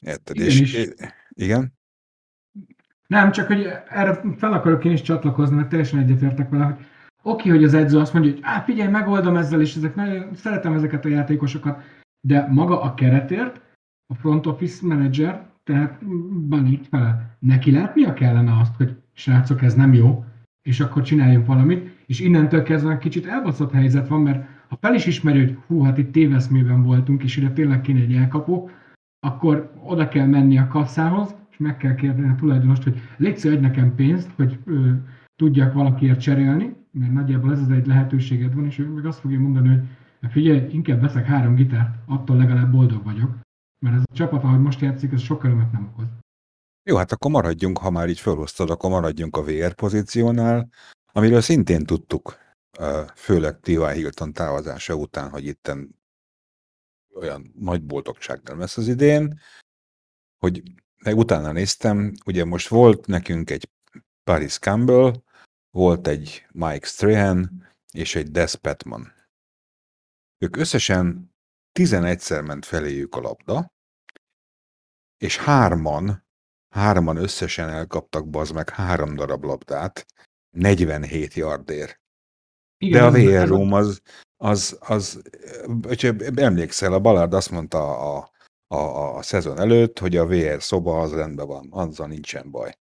Érted? 0.05 0.35
Igen, 0.35 0.47
és, 0.47 0.59
is. 0.59 0.87
igen? 1.29 1.73
Nem, 3.07 3.31
csak 3.31 3.47
hogy 3.47 3.65
erre 3.87 4.21
fel 4.37 4.53
akarok 4.53 4.85
én 4.85 4.91
is 4.91 5.01
csatlakozni, 5.01 5.55
mert 5.55 5.69
teljesen 5.69 5.99
egyetértek 5.99 6.49
vele, 6.49 6.63
hogy 6.63 6.85
oké, 7.23 7.49
hogy 7.49 7.63
az 7.63 7.73
edző 7.73 7.97
azt 7.97 8.13
mondja, 8.13 8.31
hogy 8.31 8.39
á, 8.43 8.59
figyelj, 8.59 8.89
megoldom 8.91 9.35
ezzel, 9.35 9.61
és 9.61 9.75
ezek, 9.75 9.95
nagyon, 9.95 10.33
szeretem 10.33 10.73
ezeket 10.73 11.05
a 11.05 11.09
játékosokat, 11.09 11.83
de 12.27 12.47
maga 12.51 12.81
a 12.81 12.93
keretért, 12.93 13.61
a 14.13 14.15
front 14.15 14.45
office 14.45 14.87
manager, 14.87 15.45
tehát 15.63 16.05
Banit 16.47 16.87
fele, 16.87 17.37
neki 17.39 17.71
látnia 17.71 18.13
kellene 18.13 18.59
azt, 18.59 18.75
hogy 18.75 18.95
srácok, 19.13 19.61
ez 19.61 19.73
nem 19.73 19.93
jó, 19.93 20.25
és 20.61 20.79
akkor 20.79 21.01
csináljunk 21.01 21.45
valamit, 21.45 21.97
és 22.05 22.19
innentől 22.19 22.63
kezdve 22.63 22.97
kicsit 22.97 23.25
elbaszott 23.25 23.71
helyzet 23.71 24.07
van, 24.07 24.21
mert 24.21 24.45
ha 24.67 24.77
fel 24.81 24.93
is 24.93 25.05
ismeri, 25.05 25.39
hogy 25.39 25.57
hú, 25.67 25.81
hát 25.83 25.97
itt 25.97 26.11
téveszmében 26.11 26.83
voltunk, 26.83 27.23
és 27.23 27.37
ide 27.37 27.51
tényleg 27.51 27.81
kéne 27.81 27.99
egy 27.99 28.13
elkapó, 28.13 28.69
akkor 29.19 29.73
oda 29.83 30.07
kell 30.07 30.25
menni 30.25 30.57
a 30.57 30.67
kasszához, 30.67 31.35
és 31.49 31.57
meg 31.57 31.77
kell 31.77 31.95
kérni 31.95 32.29
a 32.29 32.35
tulajdonost, 32.35 32.83
hogy 32.83 33.01
légy 33.17 33.47
adj 33.47 33.59
nekem 33.59 33.95
pénzt, 33.95 34.31
hogy 34.35 34.59
ö, 34.65 34.91
tudjak 35.35 35.73
valakiért 35.73 36.19
cserélni, 36.19 36.75
mert 36.97 37.13
nagyjából 37.13 37.51
ez 37.51 37.59
az 37.59 37.69
egy 37.69 37.87
lehetőséged 37.87 38.53
van, 38.53 38.65
és 38.65 38.79
ő 38.79 38.87
meg 38.87 39.05
azt 39.05 39.19
fogja 39.19 39.39
mondani, 39.39 39.89
hogy 40.19 40.31
figyelj, 40.31 40.69
inkább 40.71 41.01
veszek 41.01 41.25
három 41.25 41.55
gitárt, 41.55 41.95
attól 42.05 42.37
legalább 42.37 42.71
boldog 42.71 43.03
vagyok. 43.03 43.35
Mert 43.79 43.95
ez 43.95 44.01
a 44.11 44.13
csapat, 44.13 44.43
ahogy 44.43 44.59
most 44.59 44.81
játszik, 44.81 45.11
ez 45.11 45.21
sokkal 45.21 45.49
örömet 45.49 45.71
nem 45.71 45.91
okoz. 45.93 46.07
Jó, 46.83 46.97
hát 46.97 47.11
akkor 47.11 47.31
maradjunk, 47.31 47.77
ha 47.77 47.89
már 47.89 48.09
így 48.09 48.19
felhoztad, 48.19 48.69
akkor 48.69 48.89
maradjunk 48.89 49.37
a 49.37 49.43
VR 49.43 49.73
pozíciónál, 49.73 50.69
amiről 51.11 51.41
szintén 51.41 51.85
tudtuk, 51.85 52.37
főleg 53.15 53.59
T.Y. 53.59 53.93
Hilton 53.93 54.33
távozása 54.33 54.95
után, 54.95 55.29
hogy 55.29 55.45
itten 55.45 55.95
olyan 57.15 57.51
nagy 57.55 57.83
boldogság 57.83 58.41
nem 58.43 58.59
lesz 58.59 58.77
az 58.77 58.87
idén, 58.87 59.39
hogy 60.37 60.63
meg 61.03 61.17
utána 61.17 61.51
néztem, 61.51 62.13
ugye 62.25 62.45
most 62.45 62.67
volt 62.67 63.07
nekünk 63.07 63.49
egy 63.49 63.69
Paris 64.23 64.57
Campbell, 64.57 65.13
volt 65.73 66.07
egy 66.07 66.45
Mike 66.51 66.87
Strahan 66.87 67.67
és 67.91 68.15
egy 68.15 68.31
Des 68.31 68.55
Petman. 68.55 69.13
Ők 70.37 70.55
összesen 70.55 71.35
11-szer 71.79 72.45
ment 72.45 72.65
feléjük 72.65 73.15
a 73.15 73.21
labda, 73.21 73.73
és 75.17 75.37
hárman, 75.37 76.25
hárman 76.69 77.17
összesen 77.17 77.69
elkaptak 77.69 78.29
bazd 78.29 78.53
meg 78.53 78.69
három 78.69 79.15
darab 79.15 79.43
labdát, 79.43 80.05
47 80.49 81.33
yardért. 81.33 82.01
Igen, 82.77 83.11
De 83.11 83.19
a 83.19 83.41
VR 83.41 83.47
Room 83.47 83.73
az, 83.73 84.01
az, 84.37 84.77
az, 84.79 85.21
hogyha 85.81 86.13
emlékszel, 86.35 86.93
a 86.93 86.99
Ballard 86.99 87.33
azt 87.33 87.51
mondta 87.51 87.97
a, 87.97 88.31
a, 88.67 88.75
a, 88.75 89.17
a 89.17 89.21
szezon 89.21 89.59
előtt, 89.59 89.99
hogy 89.99 90.17
a 90.17 90.25
VR 90.25 90.63
szoba 90.63 91.01
az 91.01 91.13
rendben 91.13 91.47
van, 91.47 91.67
azzal 91.71 92.07
nincsen 92.07 92.51
baj. 92.51 92.77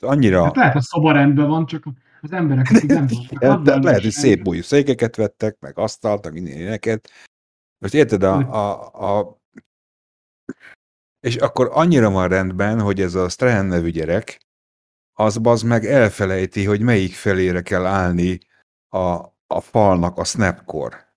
Annyira... 0.00 0.44
Hát 0.44 0.56
lehet, 0.56 0.76
a 0.76 0.80
szoba 0.80 1.12
rendben 1.12 1.48
van, 1.48 1.66
csak 1.66 1.84
az 2.20 2.32
emberek, 2.32 2.70
akik 2.70 2.90
nem 2.90 3.06
tudnak. 3.28 3.82
lehet, 3.82 4.02
hogy 4.02 4.10
szép 4.10 4.42
bújú 4.42 4.62
székeket 4.62 5.16
vettek, 5.16 5.56
meg 5.60 5.78
asztalt, 5.78 6.24
meg 6.24 6.36
ilyeneket. 6.36 7.10
Most 7.78 7.94
érted, 7.94 8.22
a, 8.22 8.36
a, 8.36 9.18
a 9.18 9.38
és 11.20 11.36
akkor 11.36 11.70
annyira 11.72 12.10
van 12.10 12.28
rendben, 12.28 12.80
hogy 12.80 13.00
ez 13.00 13.14
a 13.14 13.28
Strahan 13.28 13.66
nevű 13.66 13.90
gyerek, 13.90 14.40
az 15.12 15.40
az 15.42 15.62
meg 15.62 15.84
elfelejti, 15.84 16.64
hogy 16.64 16.80
melyik 16.80 17.14
felére 17.14 17.62
kell 17.62 17.86
állni 17.86 18.38
a, 18.88 18.98
a 19.46 19.60
falnak 19.60 20.18
a 20.18 20.24
snapkor. 20.24 21.08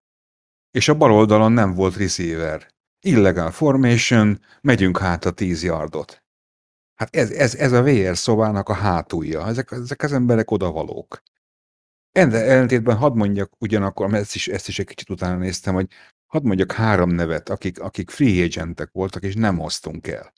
És 0.71 0.87
a 0.87 0.95
bal 0.97 1.11
oldalon 1.11 1.51
nem 1.51 1.73
volt 1.73 1.97
receiver. 1.97 2.71
Illegal 2.99 3.51
formation, 3.51 4.39
megyünk 4.61 4.97
hát 4.97 5.25
a 5.25 5.31
10 5.31 5.63
yardot. 5.63 6.23
Hát 7.03 7.15
ez, 7.15 7.31
ez, 7.31 7.55
ez 7.55 7.72
a 7.72 7.83
VR 7.83 8.17
szobának 8.17 8.69
a 8.69 8.74
hátulja. 8.74 9.48
Ezek, 9.48 9.72
ezek 9.72 10.03
az 10.03 10.13
emberek 10.13 10.51
odavalók. 10.51 11.24
Ende 12.12 12.43
ellentétben 12.43 12.98
hadd 12.98 13.15
mondjak 13.15 13.51
ugyanakkor, 13.60 14.07
mert 14.07 14.24
ezt 14.24 14.36
is, 14.36 14.48
ezt 14.48 14.67
is 14.67 14.79
egy 14.79 14.86
kicsit 14.86 15.10
utána 15.10 15.38
néztem, 15.38 15.74
hogy 15.74 15.88
hadd 16.27 16.45
mondjak 16.45 16.72
három 16.72 17.10
nevet, 17.10 17.50
akik, 17.50 17.79
akik 17.79 18.10
free 18.10 18.43
agentek 18.43 18.89
voltak, 18.91 19.24
és 19.24 19.36
nem 19.36 19.57
hoztunk 19.57 20.07
el. 20.07 20.33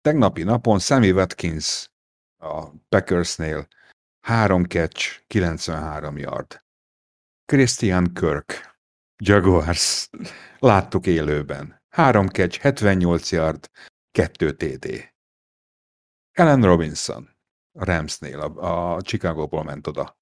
Tegnapi 0.00 0.42
napon 0.42 0.78
Sammy 0.78 1.10
Watkins 1.10 1.90
a 2.38 2.70
Packersnél, 2.88 3.66
három 4.20 4.64
catch, 4.64 5.20
93 5.26 6.18
yard. 6.18 6.62
Christian 7.44 8.12
Kirk, 8.12 8.76
Jaguars, 9.22 10.10
láttuk 10.58 11.06
élőben. 11.06 11.82
Három 11.88 12.26
catch, 12.26 12.60
78 12.60 13.32
yard, 13.32 13.70
2 14.10 14.52
TD. 14.52 15.16
Ellen 16.38 16.62
Robinson, 16.62 17.36
a 17.72 17.84
Ramsnél, 17.84 18.40
a, 18.40 18.94
a 18.94 19.00
Chicago-ból 19.00 19.62
ment 19.62 19.86
oda. 19.86 20.16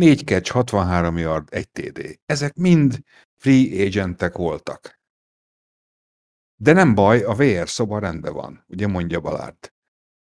4 0.00 0.24
catch, 0.24 0.50
63 0.50 1.18
yard, 1.18 1.48
1 1.54 1.70
TD. 1.70 2.20
Ezek 2.26 2.54
mind 2.54 3.04
free 3.36 3.86
agentek 3.86 4.36
voltak. 4.36 5.00
De 6.56 6.72
nem 6.72 6.94
baj, 6.94 7.22
a 7.22 7.34
VR 7.34 7.68
szoba 7.68 7.98
rendben 7.98 8.32
van, 8.32 8.64
ugye 8.66 8.86
mondja 8.86 9.20
Balárd. 9.20 9.72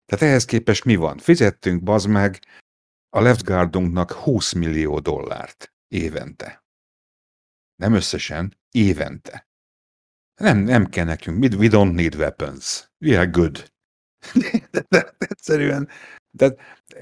Tehát 0.04 0.24
ehhez 0.24 0.44
képest 0.44 0.84
mi 0.84 0.96
van? 0.96 1.18
Fizettünk, 1.18 1.82
bazd 1.82 2.08
meg, 2.08 2.38
a 3.08 3.20
left 3.20 3.44
guardunknak 3.44 4.12
20 4.12 4.52
millió 4.52 4.98
dollárt 4.98 5.74
évente. 5.88 6.64
Nem 7.74 7.94
összesen, 7.94 8.58
évente. 8.70 9.48
Nem, 10.34 10.58
nem 10.58 10.86
kell 10.86 11.04
nekünk, 11.04 11.42
we 11.42 11.68
don't 11.70 11.94
need 11.94 12.14
weapons. 12.14 12.92
We 12.98 13.18
are 13.18 13.30
good. 13.30 13.73
De, 14.32 14.66
de, 14.70 14.84
de, 14.88 15.14
egyszerűen, 15.18 15.88
de, 16.30 16.54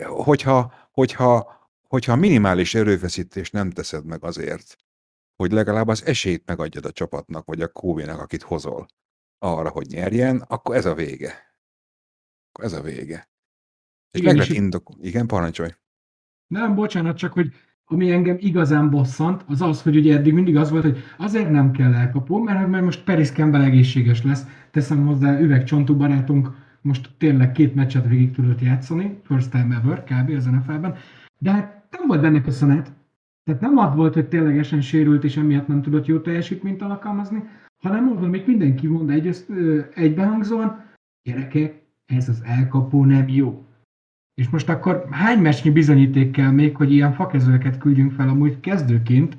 hogyha, 0.06 0.72
hogyha, 0.90 1.60
hogyha 1.88 2.16
minimális 2.16 2.74
erőfeszítés 2.74 3.50
nem 3.50 3.70
teszed 3.70 4.04
meg 4.04 4.24
azért, 4.24 4.76
hogy 5.36 5.52
legalább 5.52 5.88
az 5.88 6.04
esélyt 6.04 6.46
megadjad 6.46 6.84
a 6.84 6.92
csapatnak, 6.92 7.46
vagy 7.46 7.60
a 7.60 7.68
kóvénak, 7.68 8.20
akit 8.20 8.42
hozol 8.42 8.86
arra, 9.38 9.68
hogy 9.68 9.86
nyerjen, 9.86 10.44
akkor 10.48 10.74
ez 10.76 10.84
a 10.84 10.94
vége. 10.94 11.56
Akkor 12.48 12.64
ez 12.64 12.72
a 12.72 12.82
vége. 12.82 13.30
És 14.10 14.20
Igen, 14.20 14.36
meg 14.36 14.46
lehet 14.46 14.62
indok... 14.62 14.90
Igen, 15.00 15.26
parancsolj. 15.26 15.70
Nem, 16.46 16.74
bocsánat, 16.74 17.16
csak 17.16 17.32
hogy 17.32 17.52
ami 17.84 18.10
engem 18.10 18.36
igazán 18.40 18.90
bosszant, 18.90 19.44
az 19.46 19.60
az, 19.60 19.82
hogy 19.82 19.96
ugye 19.96 20.16
eddig 20.16 20.32
mindig 20.32 20.56
az 20.56 20.70
volt, 20.70 20.82
hogy 20.82 20.98
azért 21.18 21.50
nem 21.50 21.70
kell 21.70 21.94
elkapó, 21.94 22.38
mert, 22.38 22.68
mert 22.68 22.84
most 22.84 23.04
Peris 23.04 23.30
Campbell 23.30 23.62
egészséges 23.62 24.22
lesz. 24.22 24.46
Teszem 24.70 25.06
hozzá, 25.06 25.40
üvegcsontú 25.40 25.96
barátunk 25.96 26.48
most 26.82 27.10
tényleg 27.18 27.52
két 27.52 27.74
meccset 27.74 28.08
végig 28.08 28.30
tudott 28.30 28.60
játszani, 28.60 29.20
first 29.22 29.50
time 29.50 29.74
ever, 29.76 30.04
kb. 30.04 30.30
az 30.36 30.44
NFL-ben, 30.44 30.94
de 31.38 31.50
hát 31.50 31.86
nem 31.90 32.06
volt 32.06 32.20
benne 32.20 32.40
köszönet. 32.40 32.92
Tehát 33.44 33.60
nem 33.60 33.76
az 33.76 33.94
volt, 33.94 34.14
hogy 34.14 34.28
ténylegesen 34.28 34.80
sérült, 34.80 35.24
és 35.24 35.36
emiatt 35.36 35.66
nem 35.66 35.82
tudott 35.82 36.06
jó 36.06 36.18
teljesítményt 36.18 36.82
alkalmazni, 36.82 37.42
hanem 37.82 38.08
az, 38.08 38.22
amit 38.22 38.46
mindenki 38.46 38.86
mond 38.86 39.10
egy, 39.10 39.36
egybehangzóan, 39.94 40.84
gyerekek, 41.22 41.82
ez 42.06 42.28
az 42.28 42.42
elkapó 42.44 43.04
nem 43.04 43.28
jó. 43.28 43.66
És 44.34 44.48
most 44.48 44.68
akkor 44.68 45.06
hány 45.10 45.38
meccsnyi 45.38 45.70
bizonyíték 45.70 46.30
kell 46.30 46.50
még, 46.50 46.76
hogy 46.76 46.92
ilyen 46.92 47.12
fakezőket 47.12 47.78
küldjünk 47.78 48.12
fel 48.12 48.28
amúgy 48.28 48.60
kezdőként, 48.60 49.36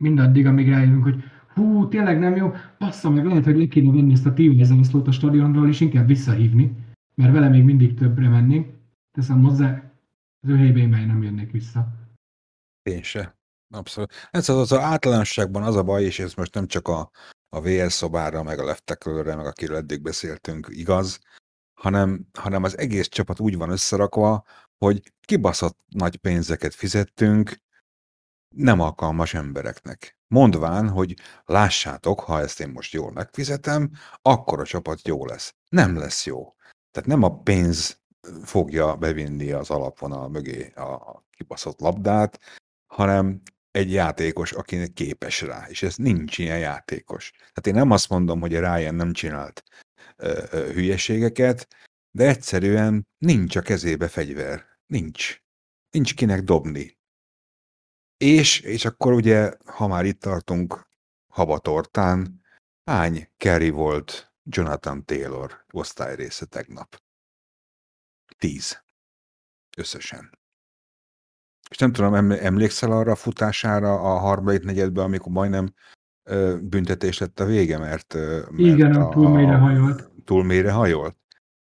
mindaddig, 0.00 0.46
amíg 0.46 0.68
rájövünk, 0.68 1.02
hogy 1.02 1.24
hú, 1.58 1.88
tényleg 1.88 2.18
nem 2.18 2.36
jó, 2.36 2.52
passza 2.78 3.10
meg, 3.10 3.24
lehet, 3.24 3.44
hogy 3.44 3.56
le 3.56 3.66
kéne 3.66 3.92
venni 3.92 4.12
ezt 4.12 4.26
a 4.26 4.32
tívezeroszlót 4.32 5.08
a 5.08 5.12
stadionról, 5.12 5.68
és 5.68 5.80
inkább 5.80 6.06
visszahívni, 6.06 6.76
mert 7.14 7.32
vele 7.32 7.48
még 7.48 7.64
mindig 7.64 7.94
többre 7.94 8.28
mennénk. 8.28 8.76
Teszem 9.12 9.42
hozzá, 9.42 9.92
az 10.40 10.48
ő 10.48 10.56
helyben 10.56 10.88
nem 10.88 11.22
jönnék 11.22 11.50
vissza. 11.50 11.88
Én 12.82 13.02
se. 13.02 13.36
Abszolút. 13.70 14.12
Ez 14.30 14.48
az, 14.48 14.56
az, 14.56 14.72
az 14.72 14.78
általánosságban 14.78 15.62
az 15.62 15.76
a 15.76 15.82
baj, 15.82 16.04
és 16.04 16.18
ez 16.18 16.34
most 16.34 16.54
nem 16.54 16.66
csak 16.66 16.88
a, 16.88 17.10
a 17.48 17.60
VL 17.60 17.86
szobára, 17.86 18.42
meg 18.42 18.58
a 18.58 18.64
left 18.64 19.04
meg 19.24 19.46
akiről 19.46 19.76
eddig 19.76 20.02
beszéltünk 20.02 20.66
igaz, 20.70 21.18
hanem, 21.80 22.26
hanem 22.38 22.62
az 22.62 22.78
egész 22.78 23.08
csapat 23.08 23.40
úgy 23.40 23.56
van 23.56 23.70
összerakva, 23.70 24.44
hogy 24.78 25.12
kibaszott 25.20 25.78
nagy 25.88 26.16
pénzeket 26.16 26.74
fizettünk 26.74 27.56
nem 28.56 28.80
alkalmas 28.80 29.34
embereknek. 29.34 30.18
Mondván, 30.26 30.88
hogy 30.88 31.16
lássátok, 31.44 32.20
ha 32.20 32.40
ezt 32.40 32.60
én 32.60 32.68
most 32.68 32.92
jól 32.92 33.12
megfizetem, 33.12 33.90
akkor 34.22 34.60
a 34.60 34.64
csapat 34.64 35.06
jó 35.08 35.26
lesz. 35.26 35.54
Nem 35.68 35.96
lesz 35.96 36.26
jó. 36.26 36.54
Tehát 36.90 37.08
nem 37.08 37.22
a 37.22 37.38
pénz 37.42 38.00
fogja 38.42 38.96
bevinni 38.96 39.50
az 39.52 39.70
alapvonal 39.70 40.28
mögé 40.28 40.70
a 40.70 41.22
kibaszott 41.30 41.80
labdát, 41.80 42.40
hanem 42.86 43.42
egy 43.70 43.92
játékos, 43.92 44.52
akinek 44.52 44.92
képes 44.92 45.40
rá, 45.40 45.66
és 45.68 45.82
ez 45.82 45.96
nincs 45.96 46.38
ilyen 46.38 46.58
játékos. 46.58 47.30
Tehát 47.30 47.66
én 47.66 47.74
nem 47.74 47.90
azt 47.90 48.08
mondom, 48.08 48.40
hogy 48.40 48.54
a 48.54 48.74
Ryan 48.74 48.94
nem 48.94 49.12
csinált 49.12 49.62
ö, 50.16 50.44
ö, 50.50 50.72
hülyeségeket, 50.72 51.68
de 52.10 52.28
egyszerűen 52.28 53.06
nincs 53.18 53.56
a 53.56 53.60
kezébe 53.60 54.08
fegyver. 54.08 54.64
Nincs. 54.86 55.42
Nincs 55.90 56.14
kinek 56.14 56.42
dobni. 56.42 56.97
És, 58.18 58.60
és 58.60 58.84
akkor 58.84 59.12
ugye, 59.12 59.52
ha 59.64 59.86
már 59.86 60.04
itt 60.04 60.20
tartunk 60.20 60.88
habatortán, 61.32 62.40
hány 62.84 63.28
carry 63.36 63.70
volt 63.70 64.32
Jonathan 64.42 65.04
Taylor 65.04 65.64
osztályrésze 65.72 66.46
tegnap? 66.46 67.02
Tíz. 68.38 68.84
Összesen. 69.76 70.38
És 71.70 71.76
nem 71.76 71.92
tudom, 71.92 72.14
emlékszel 72.30 72.92
arra 72.92 73.12
a 73.12 73.16
futására 73.16 74.00
a 74.00 74.18
harmadik 74.18 74.62
negyedben, 74.62 75.04
amikor 75.04 75.32
majdnem 75.32 75.74
ö, 76.22 76.58
büntetés 76.62 77.18
lett 77.18 77.40
a 77.40 77.44
vége, 77.44 77.78
mert, 77.78 78.14
mert 78.14 78.58
Igen, 78.58 78.94
a, 78.94 79.08
túl 79.08 79.28
mélyre 79.28 79.56
hajolt. 79.56 80.10
Túl 80.24 80.44
mélyre 80.44 80.72
hajolt. 80.72 81.16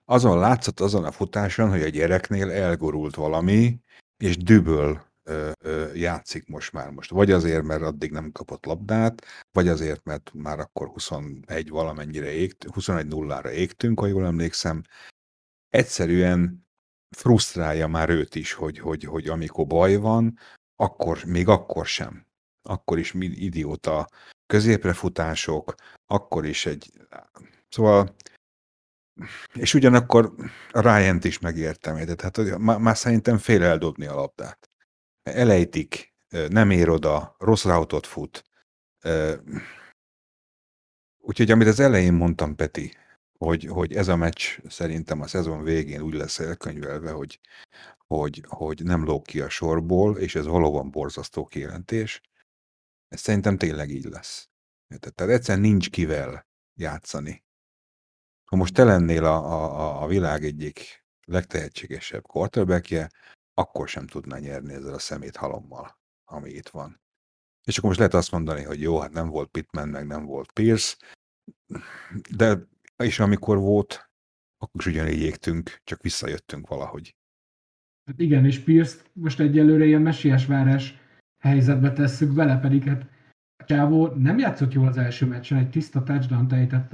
Azon 0.05 0.39
látszott 0.39 0.81
azon 0.81 1.05
a 1.05 1.13
futáson, 1.13 1.71
hogy 1.71 1.83
a 1.83 1.89
gyereknél 1.89 2.51
elgurult 2.51 3.15
valami, 3.15 3.81
és 4.17 4.37
düböl 4.37 5.14
ö, 5.25 5.51
ö, 5.59 5.93
játszik 5.95 6.47
most 6.47 6.73
már 6.73 6.91
most. 6.91 7.11
Vagy 7.11 7.31
azért, 7.31 7.63
mert 7.63 7.83
addig 7.83 8.11
nem 8.11 8.33
kapott 8.33 8.65
labdát, 8.65 9.27
vagy 9.53 9.69
azért, 9.69 10.05
mert 10.05 10.31
már 10.35 10.59
akkor 10.59 10.89
21 10.89 11.69
valamennyire 11.69 12.31
égtünk, 12.31 12.75
21 12.75 13.07
nullára 13.07 13.51
égtünk, 13.53 14.01
ha 14.01 14.07
jól 14.07 14.27
emlékszem. 14.27 14.83
Egyszerűen 15.69 16.67
frusztrálja 17.17 17.87
már 17.87 18.09
őt 18.09 18.35
is, 18.35 18.53
hogy, 18.53 18.79
hogy, 18.79 19.05
hogy 19.05 19.29
amikor 19.29 19.67
baj 19.67 19.97
van, 19.97 20.39
akkor, 20.77 21.25
még 21.25 21.49
akkor 21.49 21.87
sem. 21.87 22.27
Akkor 22.63 22.99
is 22.99 23.15
idióta 23.15 24.09
középrefutások, 24.47 25.75
akkor 26.07 26.47
is 26.47 26.67
egy... 26.67 26.91
Szóval 27.69 28.15
és 29.55 29.75
ugyanakkor 29.75 30.35
ryan 30.71 31.19
is 31.23 31.39
megértem, 31.39 32.05
tehát 32.17 32.59
már, 32.59 32.79
már 32.79 32.97
szerintem 32.97 33.39
fél 33.39 33.63
eldobni 33.63 34.07
a 34.07 34.15
labdát. 34.15 34.64
Elejtik, 35.25 36.15
nem 36.49 36.71
ér 36.71 36.89
oda, 36.89 37.35
rossz 37.39 37.65
rautot 37.65 38.07
fut. 38.07 38.45
Úgyhogy 41.19 41.51
amit 41.51 41.67
az 41.67 41.81
elején 41.81 42.13
mondtam, 42.13 42.55
Peti, 42.55 42.93
hogy, 43.39 43.65
hogy 43.65 43.93
ez 43.93 44.09
a 44.09 44.17
meccs 44.17 44.59
szerintem 44.69 45.21
a 45.21 45.27
szezon 45.27 45.63
végén 45.63 46.01
úgy 46.01 46.15
lesz 46.15 46.39
elkönyvelve, 46.39 47.11
hogy, 47.11 47.41
hogy, 48.07 48.45
hogy 48.49 48.83
nem 48.83 49.05
lóg 49.05 49.23
ki 49.23 49.41
a 49.41 49.49
sorból, 49.49 50.19
és 50.19 50.35
ez 50.35 50.47
valóban 50.47 50.91
borzasztó 50.91 51.45
kijelentés. 51.45 52.21
Ez 53.09 53.21
szerintem 53.21 53.57
tényleg 53.57 53.91
így 53.91 54.05
lesz. 54.05 54.49
Tehát 55.01 55.33
egyszerűen 55.33 55.65
nincs 55.65 55.91
kivel 55.91 56.47
játszani. 56.75 57.45
Ha 58.45 58.57
most 58.57 58.75
te 58.75 58.85
lennél 58.85 59.25
a, 59.25 59.37
a, 59.37 60.03
a 60.03 60.07
világ 60.07 60.45
egyik 60.45 61.05
legtehetségesebb 61.27 62.27
quarterbackje, 62.27 63.11
akkor 63.55 63.89
sem 63.89 64.07
tudná 64.07 64.39
nyerni 64.39 64.73
ezzel 64.73 64.95
a 64.95 64.99
szemét 64.99 65.37
halommal, 65.37 65.99
ami 66.25 66.51
itt 66.51 66.69
van. 66.69 67.01
És 67.65 67.77
akkor 67.77 67.89
most 67.89 67.99
lehet 67.99 68.15
azt 68.15 68.31
mondani, 68.31 68.63
hogy 68.63 68.81
jó, 68.81 68.99
hát 68.99 69.13
nem 69.13 69.29
volt 69.29 69.51
Pittman, 69.51 69.89
meg 69.89 70.07
nem 70.07 70.25
volt 70.25 70.53
Pierce, 70.53 70.97
de 72.37 72.69
és 72.97 73.19
amikor 73.19 73.59
volt, 73.59 74.11
akkor 74.59 74.81
is 74.81 74.87
ugyanígy 74.87 75.23
égtünk, 75.23 75.81
csak 75.85 76.03
visszajöttünk 76.03 76.69
valahogy. 76.69 77.17
Hát 78.05 78.21
igen, 78.21 78.45
és 78.45 78.59
Pierce 78.59 79.03
most 79.13 79.41
egyelőre 79.41 79.85
ilyen 79.85 80.03
messiás 80.03 80.47
várás 80.47 80.99
helyzetbe 81.39 81.93
tesszük 81.93 82.33
bele, 82.33 82.59
pedig 82.59 82.85
hát 82.85 83.07
Csávó 83.67 84.07
nem 84.07 84.39
játszott 84.39 84.73
jól 84.73 84.87
az 84.87 84.97
első 84.97 85.27
meccsen, 85.27 85.59
egy 85.59 85.71
tiszta 85.71 86.03
touchdown 86.03 86.53
ejtett 86.53 86.89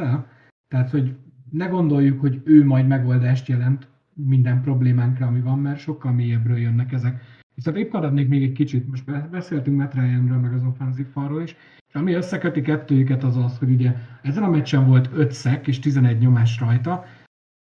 tehát 0.68 0.90
hogy 0.90 1.16
ne 1.50 1.66
gondoljuk, 1.66 2.20
hogy 2.20 2.40
ő 2.44 2.64
majd 2.64 2.86
megoldást 2.86 3.48
jelent 3.48 3.89
minden 4.26 4.62
problémánkra, 4.62 5.26
ami 5.26 5.40
van, 5.40 5.58
mert 5.58 5.78
sokkal 5.78 6.12
mélyebbről 6.12 6.58
jönnek 6.58 6.92
ezek. 6.92 7.22
Viszont 7.54 7.76
épp 7.76 7.92
maradnék 7.92 8.28
még 8.28 8.42
egy 8.42 8.52
kicsit, 8.52 8.88
most 8.88 9.30
beszéltünk 9.30 9.76
Matt 9.76 9.94
Ryanről, 9.94 10.38
meg 10.38 10.54
az 10.54 10.64
offenzív 10.64 11.06
falról 11.06 11.42
is, 11.42 11.56
és 11.88 11.94
ami 11.94 12.12
összeköti 12.12 12.60
kettőjüket 12.60 13.24
az 13.24 13.36
az, 13.36 13.58
hogy 13.58 13.70
ugye 13.70 13.94
ezen 14.22 14.42
a 14.42 14.50
meccsen 14.50 14.86
volt 14.86 15.10
5 15.14 15.32
szek 15.32 15.66
és 15.66 15.78
11 15.78 16.18
nyomás 16.18 16.60
rajta, 16.60 17.04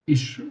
és 0.03 0.43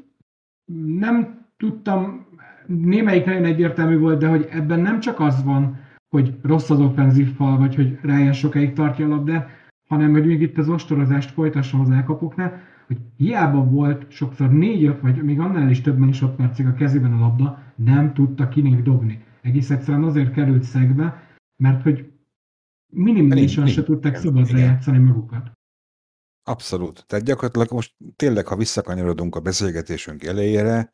nem 0.98 1.46
tudtam, 1.56 2.26
némelyik 2.66 3.24
nagyon 3.24 3.44
egyértelmű 3.44 3.98
volt, 3.98 4.18
de 4.18 4.28
hogy 4.28 4.48
ebben 4.50 4.80
nem 4.80 5.00
csak 5.00 5.20
az 5.20 5.44
van, 5.44 5.78
hogy 6.08 6.34
rossz 6.42 6.70
az 6.70 6.80
offenzív 6.80 7.34
fal, 7.34 7.58
vagy 7.58 7.74
hogy 7.74 7.98
Ryan 8.02 8.32
sokáig 8.32 8.72
tartja 8.72 9.06
a 9.06 9.08
labdát, 9.08 9.48
hanem 9.88 10.10
hogy 10.10 10.26
még 10.26 10.40
itt 10.40 10.58
az 10.58 10.68
ostorozást 10.68 11.30
folytassam 11.30 11.80
az 11.80 11.90
elkapoknál, 11.90 12.60
hogy 12.86 12.98
hiába 13.16 13.64
volt 13.64 14.10
sokszor 14.10 14.52
négy 14.52 15.00
vagy 15.00 15.22
még 15.22 15.40
annál 15.40 15.70
is 15.70 15.80
több 15.80 15.98
másodpercig 15.98 16.66
a 16.66 16.74
kezében 16.74 17.12
a 17.12 17.18
labda, 17.18 17.62
nem 17.76 18.14
tudta 18.14 18.48
kinek 18.48 18.82
dobni. 18.82 19.24
Egész 19.42 19.70
egyszerűen 19.70 20.04
azért 20.04 20.32
került 20.32 20.62
szegbe, 20.62 21.36
mert 21.56 21.82
hogy 21.82 22.12
minimálisan 22.92 23.66
se 23.66 23.82
tudták 23.82 24.16
szabadra 24.16 24.58
játszani 24.58 24.98
magukat. 24.98 25.52
Abszolút. 26.42 27.06
Tehát 27.06 27.24
gyakorlatilag 27.24 27.72
most 27.72 27.94
tényleg, 28.16 28.46
ha 28.46 28.56
visszakanyarodunk 28.56 29.36
a 29.36 29.40
beszélgetésünk 29.40 30.24
elejére, 30.24 30.92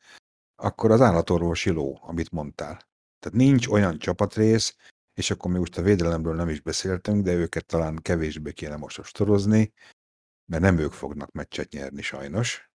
akkor 0.57 0.90
az 0.90 1.00
állatorvosi 1.00 1.70
ló, 1.70 1.98
amit 2.03 2.31
mondtál. 2.31 2.81
Tehát 3.18 3.38
nincs 3.38 3.66
olyan 3.68 3.98
csapatrész, 3.98 4.76
és 5.14 5.31
akkor 5.31 5.50
mi 5.50 5.59
most 5.59 5.79
a 5.79 5.83
védelemről 5.83 6.35
nem 6.35 6.48
is 6.48 6.61
beszéltünk, 6.61 7.24
de 7.24 7.35
őket 7.35 7.66
talán 7.66 7.98
kevésbé 8.03 8.53
kéne 8.53 8.76
most 8.76 8.98
ostorozni, 8.98 9.72
mert 10.50 10.62
nem 10.62 10.78
ők 10.78 10.92
fognak 10.92 11.32
meccset 11.32 11.72
nyerni 11.72 12.02
sajnos. 12.02 12.70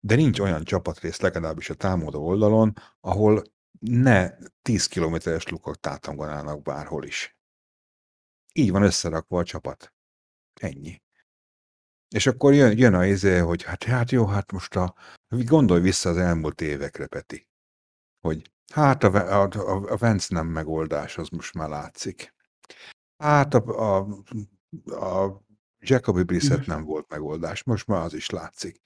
De 0.00 0.14
nincs 0.14 0.40
olyan 0.40 0.64
csapatrész, 0.64 1.20
legalábbis 1.20 1.70
a 1.70 1.74
támadó 1.74 2.26
oldalon, 2.26 2.72
ahol 3.00 3.42
ne 3.80 4.30
10 4.62 4.86
kilométeres 4.86 5.46
lukak 5.46 5.80
tátonganának 5.80 6.62
bárhol 6.62 7.04
is. 7.04 7.36
Így 8.52 8.70
van 8.70 8.82
összerakva 8.82 9.38
a 9.38 9.44
csapat. 9.44 9.94
Ennyi. 10.60 11.02
És 12.08 12.26
akkor 12.26 12.54
jön, 12.54 12.78
jön 12.78 12.94
a 12.94 13.06
izé, 13.06 13.38
hogy 13.38 13.62
hát, 13.62 13.84
hát 13.84 14.10
jó, 14.10 14.26
hát 14.26 14.52
most 14.52 14.76
a, 14.76 14.94
gondolj 15.28 15.80
vissza 15.80 16.08
az 16.08 16.16
elmúlt 16.16 16.60
évekre, 16.60 17.06
Peti, 17.06 17.48
hogy 18.20 18.52
hát 18.72 19.04
a, 19.04 19.42
a, 19.42 19.48
a, 19.52 19.92
a 19.92 19.96
Vence 19.96 20.34
nem 20.34 20.46
megoldás, 20.46 21.18
az 21.18 21.28
most 21.28 21.54
már 21.54 21.68
látszik. 21.68 22.34
Hát 23.16 23.54
a, 23.54 23.98
a 23.98 24.06
a 24.84 25.44
Jacobi 25.80 26.22
Brissett 26.22 26.66
nem 26.66 26.84
volt 26.84 27.08
megoldás, 27.08 27.64
most 27.64 27.86
már 27.86 28.04
az 28.04 28.14
is 28.14 28.30
látszik. 28.30 28.80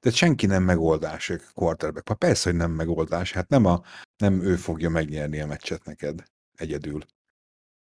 Tehát 0.00 0.18
senki 0.18 0.46
nem 0.46 0.62
megoldás 0.62 1.32
quarterback. 1.54 2.08
Ha 2.08 2.14
persze, 2.14 2.50
hogy 2.50 2.58
nem 2.58 2.70
megoldás, 2.70 3.32
hát 3.32 3.48
nem, 3.48 3.64
a, 3.64 3.82
nem 4.16 4.42
ő 4.42 4.56
fogja 4.56 4.90
megnyerni 4.90 5.40
a 5.40 5.46
meccset 5.46 5.84
neked 5.84 6.22
egyedül. 6.56 7.00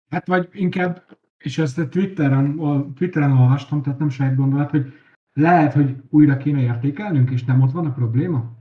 Hát 0.10 0.28
vagy 0.28 0.50
inkább, 0.52 1.20
és 1.38 1.58
ezt 1.58 1.78
a 1.78 1.88
Twitteren, 1.88 2.60
a 2.60 2.94
Twitteren 2.94 3.32
olvastam, 3.32 3.82
tehát 3.82 4.00
nem 4.00 4.10
saját 4.10 4.36
gondolat, 4.36 4.70
hogy 4.70 4.94
lehet, 5.34 5.74
hogy 5.74 5.96
újra 6.10 6.38
kéne 6.38 6.62
értékelnünk, 6.62 7.30
és 7.30 7.44
nem 7.44 7.62
ott 7.62 7.72
van 7.72 7.86
a 7.86 7.94
probléma? 7.94 8.58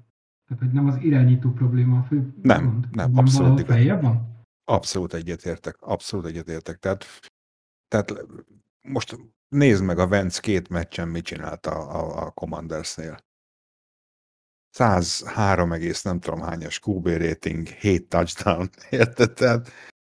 Tehát, 0.46 0.62
hogy 0.62 0.72
nem 0.72 0.86
az 0.86 0.96
irányító 1.02 1.50
probléma 1.50 1.98
a 1.98 2.02
fő 2.02 2.34
Nem, 2.42 2.64
mond, 2.64 2.88
nem, 2.90 3.16
abszolút. 3.16 3.66
van? 4.00 4.44
Abszolút 4.64 5.14
egyetértek, 5.14 5.76
abszolút 5.80 6.26
egyetértek. 6.26 6.78
Tehát, 6.78 7.04
tehát 7.88 8.24
most 8.88 9.18
nézd 9.48 9.82
meg 9.82 9.98
a 9.98 10.08
Vence 10.08 10.40
két 10.40 10.68
meccsen 10.68 11.08
mit 11.08 11.24
csinált 11.24 11.66
a, 11.66 11.76
a, 11.76 12.26
a 12.26 12.30
Commandersnél. 12.30 13.18
103, 14.70 15.72
egész 15.72 16.02
nem 16.02 16.20
tudom 16.20 16.40
hányas 16.40 16.80
QB 16.86 17.06
rating, 17.06 17.66
7 17.66 18.08
touchdown, 18.08 18.70
érted? 18.90 19.32
Tehát, 19.32 19.70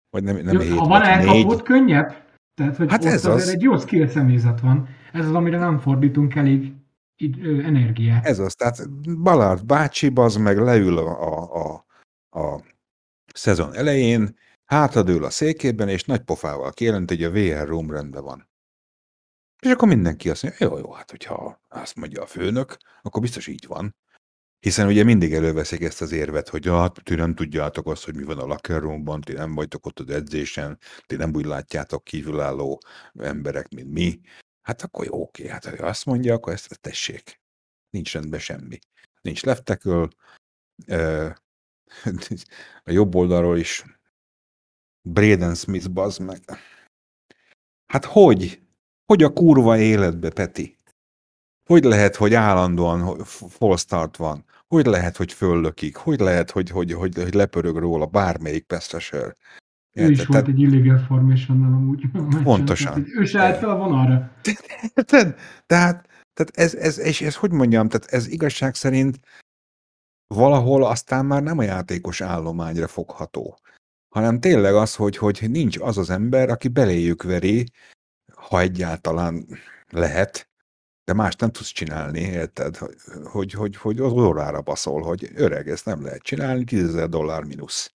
vagy 0.09 0.23
nem, 0.23 0.35
nem 0.35 0.53
Jó, 0.53 0.59
7, 0.59 0.77
ha 0.77 0.87
van 0.87 1.01
elkapott, 1.01 1.61
könnyebb. 1.61 2.29
Tehát, 2.53 2.77
hogy 2.77 2.89
hát 2.89 3.05
ez 3.05 3.25
az. 3.25 3.47
egy 3.47 3.61
jó 3.61 3.77
skill 3.77 4.07
személyzet 4.07 4.59
van. 4.59 4.87
Ez 5.13 5.25
az, 5.25 5.33
amire 5.33 5.57
nem 5.57 5.79
fordítunk 5.79 6.35
elég 6.35 6.73
energiát. 7.63 8.25
Ez 8.25 8.39
az, 8.39 8.55
tehát 8.55 8.89
Ballard 9.19 9.65
bácsi, 9.65 10.11
az 10.15 10.35
meg 10.35 10.57
leül 10.57 10.97
a, 10.97 11.21
a, 11.21 11.83
a, 12.29 12.39
a 12.39 12.63
szezon 13.33 13.73
elején, 13.73 14.35
hátradől 14.65 15.23
a 15.23 15.29
székében, 15.29 15.89
és 15.89 16.03
nagy 16.03 16.21
pofával 16.21 16.71
kijelenti, 16.71 17.15
hogy 17.15 17.23
a 17.23 17.31
VR 17.31 17.67
room 17.67 17.91
rendben 17.91 18.23
van. 18.23 18.49
És 19.61 19.71
akkor 19.71 19.87
mindenki 19.87 20.29
azt 20.29 20.43
mondja, 20.43 20.67
jó, 20.67 20.77
jó, 20.77 20.91
hát 20.91 21.09
hogyha 21.09 21.61
azt 21.67 21.95
mondja 21.95 22.21
a 22.21 22.25
főnök, 22.25 22.77
akkor 23.01 23.21
biztos 23.21 23.47
így 23.47 23.67
van. 23.67 23.95
Hiszen 24.59 24.87
ugye 24.87 25.03
mindig 25.03 25.33
előveszik 25.33 25.81
ezt 25.81 26.01
az 26.01 26.11
érvet, 26.11 26.49
hogy 26.49 26.67
hát, 26.67 27.03
ti 27.03 27.15
nem 27.15 27.35
tudjátok 27.35 27.87
azt, 27.87 28.05
hogy 28.05 28.15
mi 28.15 28.23
van 28.23 28.37
a 28.37 28.45
locker 28.45 28.79
roomban, 28.79 29.21
ti 29.21 29.33
nem 29.33 29.55
vagytok 29.55 29.85
ott 29.85 29.99
az 29.99 30.09
edzésen, 30.09 30.77
ti 31.05 31.15
nem 31.15 31.33
úgy 31.35 31.45
látjátok 31.45 32.03
kívülálló 32.03 32.81
emberek, 33.13 33.69
mint 33.69 33.91
mi. 33.91 34.19
Hát 34.61 34.81
akkor 34.81 35.05
jó, 35.05 35.21
oké, 35.21 35.47
hát 35.47 35.65
ha 35.65 35.85
azt 35.85 36.05
mondja, 36.05 36.33
akkor 36.33 36.53
ezt 36.53 36.79
tessék. 36.81 37.41
Nincs 37.89 38.13
rendben 38.13 38.39
semmi. 38.39 38.79
Nincs 39.21 39.43
left 39.43 39.63
tackle, 39.63 40.07
a 42.83 42.91
jobb 42.91 43.15
oldalról 43.15 43.57
is 43.57 43.83
Braden 45.01 45.55
Smith 45.55 45.89
bazd 45.89 46.21
meg. 46.21 46.39
Hát 47.85 48.05
hogy? 48.05 48.60
Hogy 49.11 49.23
a 49.23 49.33
kurva 49.33 49.77
életbe, 49.77 50.29
Peti? 50.29 50.77
Hogy 51.69 51.83
lehet, 51.83 52.15
hogy 52.15 52.33
állandóan 52.33 53.23
false 53.25 53.83
start 53.83 54.17
van? 54.17 54.45
Hogy 54.67 54.85
lehet, 54.85 55.17
hogy 55.17 55.33
föllökik? 55.33 55.95
Hogy 55.95 56.19
lehet, 56.19 56.51
hogy, 56.51 56.69
hogy, 56.69 56.93
hogy, 56.93 57.15
hogy 57.15 57.33
lepörög 57.33 57.75
róla 57.75 58.05
bármelyik 58.05 58.65
peszteser? 58.65 59.35
Ő 59.93 60.09
is 60.09 60.25
volt 60.25 60.47
egy 60.47 60.59
illegal 60.59 60.97
formation 60.97 61.63
amúgy. 61.63 62.03
Pontosan. 62.43 63.05
Ő 63.07 63.25
se 63.25 63.39
állt 63.39 63.57
fel 63.57 63.69
a 63.69 63.77
vonalra. 63.77 64.31
Tehát, 64.93 65.37
tehát, 65.65 66.07
tehát 66.33 66.51
ez, 66.51 66.75
ez, 66.75 66.99
és 66.99 67.21
ez 67.21 67.35
hogy 67.35 67.51
mondjam, 67.51 67.89
tehát 67.89 68.07
ez 68.07 68.27
igazság 68.27 68.75
szerint 68.75 69.19
valahol 70.27 70.85
aztán 70.85 71.25
már 71.25 71.43
nem 71.43 71.57
a 71.57 71.63
játékos 71.63 72.21
állományra 72.21 72.87
fogható, 72.87 73.59
hanem 74.09 74.39
tényleg 74.39 74.75
az, 74.75 74.95
hogy, 74.95 75.17
hogy 75.17 75.45
nincs 75.49 75.79
az 75.79 75.97
az 75.97 76.09
ember, 76.09 76.49
aki 76.49 76.67
beléjük 76.67 77.23
veri, 77.23 77.65
ha 78.49 78.59
egyáltalán 78.59 79.47
lehet, 79.89 80.49
de 81.03 81.13
más 81.13 81.35
nem 81.35 81.51
tudsz 81.51 81.71
csinálni, 81.71 82.19
érted? 82.19 82.77
Hogy, 83.23 83.51
hogy, 83.51 83.75
hogy, 83.75 83.99
az 83.99 84.11
órára 84.11 84.61
baszol, 84.61 85.01
hogy 85.01 85.29
öreg, 85.35 85.69
ezt 85.69 85.85
nem 85.85 86.03
lehet 86.03 86.21
csinálni, 86.21 86.63
10 86.63 86.93
dollár 86.93 87.43
mínusz. 87.43 87.93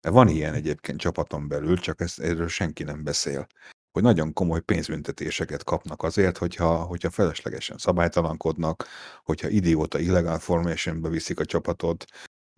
Van 0.00 0.28
ilyen 0.28 0.54
egyébként 0.54 1.00
csapaton 1.00 1.48
belül, 1.48 1.78
csak 1.78 2.00
ezt, 2.00 2.20
erről 2.20 2.48
senki 2.48 2.82
nem 2.82 3.04
beszél. 3.04 3.46
Hogy 3.90 4.02
nagyon 4.02 4.32
komoly 4.32 4.60
pénzbüntetéseket 4.60 5.64
kapnak 5.64 6.02
azért, 6.02 6.38
hogyha, 6.38 6.82
hogyha 6.82 7.10
feleslegesen 7.10 7.78
szabálytalankodnak, 7.78 8.86
hogyha 9.24 9.48
idióta 9.48 9.98
illegal 9.98 10.38
formationbe 10.38 11.08
viszik 11.08 11.40
a 11.40 11.44
csapatot, 11.44 12.04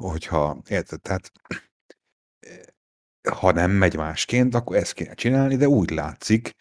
hogyha, 0.03 0.62
érted, 0.69 1.01
tehát 1.01 1.33
ha 3.31 3.53
nem 3.53 3.71
megy 3.71 3.97
másként, 3.97 4.55
akkor 4.55 4.77
ezt 4.77 4.93
kéne 4.93 5.14
csinálni, 5.14 5.57
de 5.57 5.69
úgy 5.69 5.90
látszik, 5.90 6.55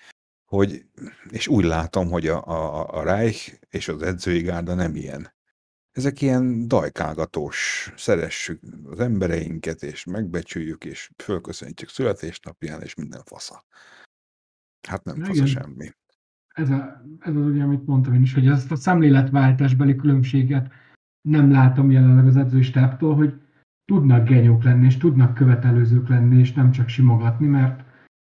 hogy, 0.50 0.86
és 1.30 1.48
úgy 1.48 1.64
látom, 1.64 2.10
hogy 2.10 2.28
a, 2.28 2.46
a, 2.46 2.88
a 2.98 3.04
Reich 3.04 3.60
és 3.70 3.88
az 3.88 4.02
edzői 4.02 4.42
gárda 4.42 4.74
nem 4.74 4.96
ilyen. 4.96 5.32
Ezek 5.92 6.22
ilyen 6.22 6.68
dajkálgatós, 6.68 7.92
szeressük 7.96 8.62
az 8.84 9.00
embereinket, 9.00 9.84
és 9.84 10.04
megbecsüljük, 10.04 10.86
és 10.86 11.12
fölköszöntjük 11.18 11.90
születésnapján, 11.90 12.82
és 12.82 12.96
minden 12.96 13.22
fasza. 13.26 13.64
Hát 14.88 15.04
nem 15.04 15.24
fasza 15.24 15.46
semmi. 15.46 15.90
Ez, 16.48 16.70
a, 16.70 17.02
ez 17.20 17.36
az 17.36 17.46
ugye, 17.46 17.64
amit 17.64 17.86
mondtam 17.86 18.14
én 18.14 18.22
is, 18.22 18.34
hogy 18.34 18.48
ezt 18.48 18.72
a 18.72 18.76
szemléletváltásbeli 18.76 19.96
különbséget 19.96 20.72
nem 21.22 21.52
látom 21.52 21.92
jelenleg 21.92 22.28
az 22.28 22.36
edzőstáptól, 22.36 23.16
hogy 23.16 23.34
tudnak 23.86 24.28
genyók 24.28 24.64
lenni, 24.64 24.86
és 24.86 24.98
tudnak 24.98 25.34
követelőzők 25.34 26.08
lenni, 26.08 26.40
és 26.40 26.54
nem 26.54 26.72
csak 26.72 26.88
simogatni, 26.88 27.48
mert 27.48 27.89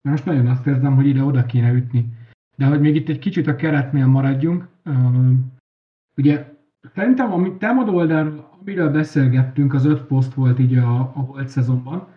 most 0.09 0.25
nagyon 0.25 0.47
azt 0.47 0.67
érzem, 0.67 0.95
hogy 0.95 1.07
ide-oda 1.07 1.45
kéne 1.45 1.71
ütni. 1.71 2.05
De 2.57 2.65
hogy 2.65 2.79
még 2.79 2.95
itt 2.95 3.09
egy 3.09 3.19
kicsit 3.19 3.47
a 3.47 3.55
keretnél 3.55 4.05
maradjunk, 4.05 4.67
ugye 6.17 6.53
Szerintem 6.93 7.33
a 7.33 7.57
támadó 7.57 7.95
oldalról, 7.95 8.49
amiről 8.61 8.91
beszélgettünk, 8.91 9.73
az 9.73 9.85
öt 9.85 10.01
poszt 10.01 10.33
volt 10.33 10.59
így 10.59 10.77
a, 10.77 10.99
a 10.99 11.25
volt 11.25 11.47
szezonban. 11.47 12.07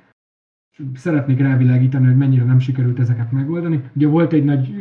Szeretnék 0.94 1.38
rávilágítani, 1.38 2.06
hogy 2.06 2.16
mennyire 2.16 2.44
nem 2.44 2.58
sikerült 2.58 2.98
ezeket 2.98 3.32
megoldani. 3.32 3.90
Ugye 3.94 4.06
volt 4.06 4.32
egy 4.32 4.44
nagy 4.44 4.74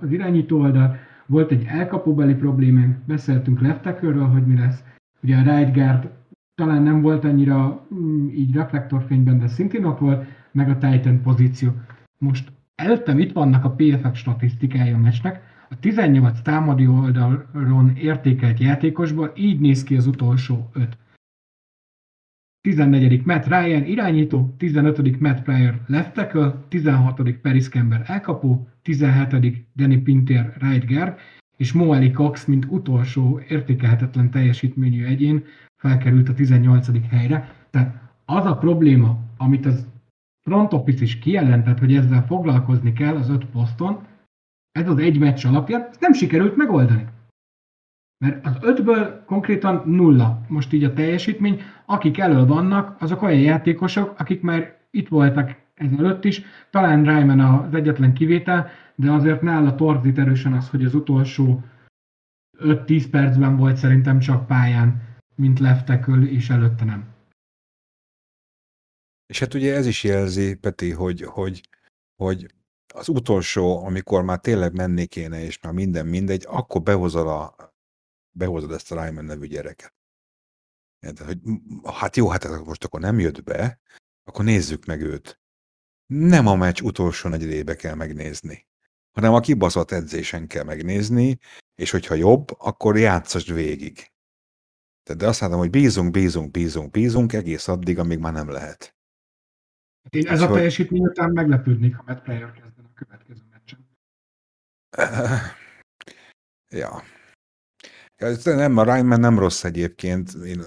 az 0.00 0.12
irányító 0.12 0.60
oldal, 0.60 0.96
volt 1.26 1.50
egy 1.50 1.64
elkapóbeli 1.68 2.34
problémánk, 2.34 2.96
beszéltünk 3.06 3.60
leftekörről, 3.60 4.26
hogy 4.26 4.46
mi 4.46 4.58
lesz. 4.58 4.84
Ugye 5.22 5.36
a 5.36 5.42
right 5.42 5.74
guard 5.74 6.10
talán 6.54 6.82
nem 6.82 7.00
volt 7.02 7.24
annyira 7.24 7.86
mm, 7.94 8.28
így 8.28 8.54
reflektorfényben, 8.54 9.38
de 9.38 9.46
szintén 9.46 9.84
ott 9.84 9.98
volt, 9.98 10.26
meg 10.52 10.68
a 10.68 10.78
Titan 10.78 11.20
pozíció. 11.22 11.70
Most 12.18 12.52
előttem 12.74 13.18
itt 13.18 13.32
vannak 13.32 13.64
a 13.64 13.70
PFF 13.70 14.16
statisztikája 14.16 14.96
a 14.96 14.98
meccsnek, 14.98 15.42
a 15.70 15.78
18 15.80 16.42
támadó 16.42 16.98
oldalon 16.98 17.96
értékelt 17.96 18.58
játékosból 18.58 19.32
így 19.36 19.60
néz 19.60 19.82
ki 19.82 19.96
az 19.96 20.06
utolsó 20.06 20.70
5. 20.72 20.96
14. 22.60 23.24
Matt 23.24 23.46
Ryan 23.46 23.84
irányító, 23.84 24.54
15. 24.58 25.20
Matt 25.20 25.42
Pryor 25.42 25.80
left 25.86 26.12
tackle, 26.12 26.64
16. 26.68 27.32
Paris 27.32 27.68
Kember 27.68 28.02
elkapó, 28.06 28.68
17. 28.82 29.66
Danny 29.76 30.02
Pinter 30.02 30.56
right 30.60 30.86
guard, 30.86 31.18
és 31.56 31.72
Moali 31.72 32.10
Cox, 32.10 32.44
mint 32.44 32.66
utolsó 32.68 33.40
értékelhetetlen 33.48 34.30
teljesítményű 34.30 35.04
egyén 35.04 35.44
felkerült 35.76 36.28
a 36.28 36.34
18. 36.34 37.08
helyre. 37.08 37.54
Tehát 37.70 38.02
az 38.24 38.44
a 38.44 38.56
probléma, 38.56 39.18
amit 39.36 39.66
az 39.66 39.86
front 40.44 40.72
office 40.72 41.02
is 41.02 41.18
kijelentett, 41.18 41.78
hogy 41.78 41.94
ezzel 41.94 42.26
foglalkozni 42.26 42.92
kell 42.92 43.16
az 43.16 43.28
öt 43.28 43.44
poszton, 43.44 44.06
ez 44.78 44.88
az 44.88 44.98
egy 44.98 45.18
meccs 45.18 45.46
alapján, 45.46 45.86
ezt 45.90 46.00
nem 46.00 46.12
sikerült 46.12 46.56
megoldani. 46.56 47.06
Mert 48.24 48.46
az 48.46 48.56
ötből 48.60 49.24
konkrétan 49.24 49.82
nulla 49.86 50.40
most 50.48 50.72
így 50.72 50.84
a 50.84 50.92
teljesítmény. 50.92 51.60
Akik 51.86 52.18
elől 52.18 52.46
vannak, 52.46 53.02
azok 53.02 53.22
olyan 53.22 53.40
játékosok, 53.40 54.14
akik 54.18 54.42
már 54.42 54.78
itt 54.90 55.08
voltak 55.08 55.56
ezelőtt 55.74 56.24
is. 56.24 56.42
Talán 56.70 57.04
Ryman 57.04 57.40
az 57.40 57.74
egyetlen 57.74 58.14
kivétel, 58.14 58.68
de 58.94 59.12
azért 59.12 59.42
nála 59.42 59.74
torzít 59.74 60.18
erősen 60.18 60.52
az, 60.52 60.70
hogy 60.70 60.84
az 60.84 60.94
utolsó 60.94 61.62
5-10 62.58 63.04
percben 63.10 63.56
volt 63.56 63.76
szerintem 63.76 64.18
csak 64.18 64.46
pályán, 64.46 65.02
mint 65.34 65.58
left 65.58 66.08
és 66.08 66.50
előtte 66.50 66.84
nem. 66.84 67.13
És 69.26 69.38
hát 69.38 69.54
ugye 69.54 69.74
ez 69.74 69.86
is 69.86 70.04
jelzi, 70.04 70.54
Peti, 70.54 70.90
hogy, 70.90 71.22
hogy, 71.22 71.68
hogy 72.16 72.54
az 72.94 73.08
utolsó, 73.08 73.84
amikor 73.84 74.22
már 74.22 74.40
tényleg 74.40 74.72
menni 74.72 75.06
kéne, 75.06 75.42
és 75.42 75.60
már 75.60 75.72
minden 75.72 76.06
mindegy, 76.06 76.44
akkor 76.48 76.82
behozod, 76.82 77.26
a, 77.26 77.74
behozod 78.30 78.72
ezt 78.72 78.92
a 78.92 79.04
Ryman 79.04 79.24
nevű 79.24 79.46
gyereket. 79.46 79.94
Hogy, 81.24 81.38
hát 81.84 82.16
jó, 82.16 82.28
hát 82.28 82.64
most 82.64 82.84
akkor 82.84 83.00
nem 83.00 83.18
jött 83.18 83.42
be, 83.42 83.80
akkor 84.24 84.44
nézzük 84.44 84.84
meg 84.84 85.00
őt. 85.00 85.40
Nem 86.06 86.46
a 86.46 86.54
meccs 86.54 86.80
utolsó 86.80 87.28
negyedébe 87.28 87.76
kell 87.76 87.94
megnézni, 87.94 88.66
hanem 89.12 89.34
a 89.34 89.40
kibaszott 89.40 89.90
edzésen 89.90 90.46
kell 90.46 90.64
megnézni, 90.64 91.38
és 91.74 91.90
hogyha 91.90 92.14
jobb, 92.14 92.50
akkor 92.58 92.98
játszasd 92.98 93.52
végig. 93.52 94.12
De 95.14 95.26
azt 95.26 95.40
mondom, 95.40 95.58
hogy 95.58 95.70
bízunk, 95.70 96.10
bízunk, 96.10 96.50
bízunk, 96.50 96.90
bízunk 96.90 97.32
egész 97.32 97.68
addig, 97.68 97.98
amíg 97.98 98.18
már 98.18 98.32
nem 98.32 98.48
lehet. 98.48 98.94
Én 100.10 100.26
ez 100.26 100.40
a 100.40 100.46
teljesítmény 100.46 101.02
után 101.02 101.30
meglepődnék, 101.30 101.96
ha 101.96 102.02
Matt 102.06 102.22
Player 102.22 102.52
kezd 102.52 102.74
következő 102.94 103.42
meccsen. 103.50 103.88
ja. 106.68 107.02
ja. 108.16 108.36
Nem, 108.44 108.76
a 108.76 108.94
Ryman 108.94 109.20
nem 109.20 109.38
rossz 109.38 109.64
egyébként, 109.64 110.32
én 110.32 110.62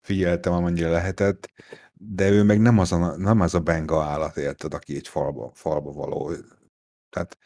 figyeltem, 0.00 0.52
amennyire 0.52 0.88
lehetett, 0.88 1.52
de 1.92 2.30
ő 2.30 2.42
meg 2.42 2.60
nem 2.60 2.78
az 2.78 2.92
a, 2.92 3.16
nem 3.16 3.40
az 3.40 3.54
a 3.54 3.60
benga 3.60 4.02
állat, 4.02 4.36
érted, 4.36 4.74
aki 4.74 4.96
egy 4.96 5.08
falba, 5.08 5.50
falba 5.54 5.92
való. 5.92 6.32
Tehát, 7.08 7.38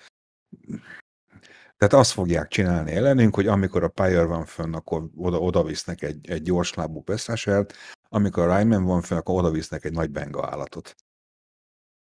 tehát 1.77 1.95
azt 1.95 2.13
fogják 2.13 2.49
csinálni 2.49 2.93
ellenünk, 2.93 3.35
hogy 3.35 3.47
amikor 3.47 3.83
a 3.83 3.89
Pyre 3.89 4.25
van 4.25 4.45
fönn, 4.45 4.75
akkor 4.75 5.11
oda, 5.17 5.39
oda 5.39 5.65
visznek 5.65 6.03
egy, 6.03 6.31
egy 6.31 6.43
gyorslábú 6.43 7.03
pesszáselt, 7.03 7.75
amikor 8.09 8.49
a 8.49 8.59
Ryman 8.59 8.85
van 8.85 9.03
fönn, 9.03 9.19
akkor 9.19 9.35
oda 9.35 9.51
visznek 9.51 9.85
egy 9.85 9.93
nagy 9.93 10.11
benga 10.11 10.47
állatot 10.47 10.97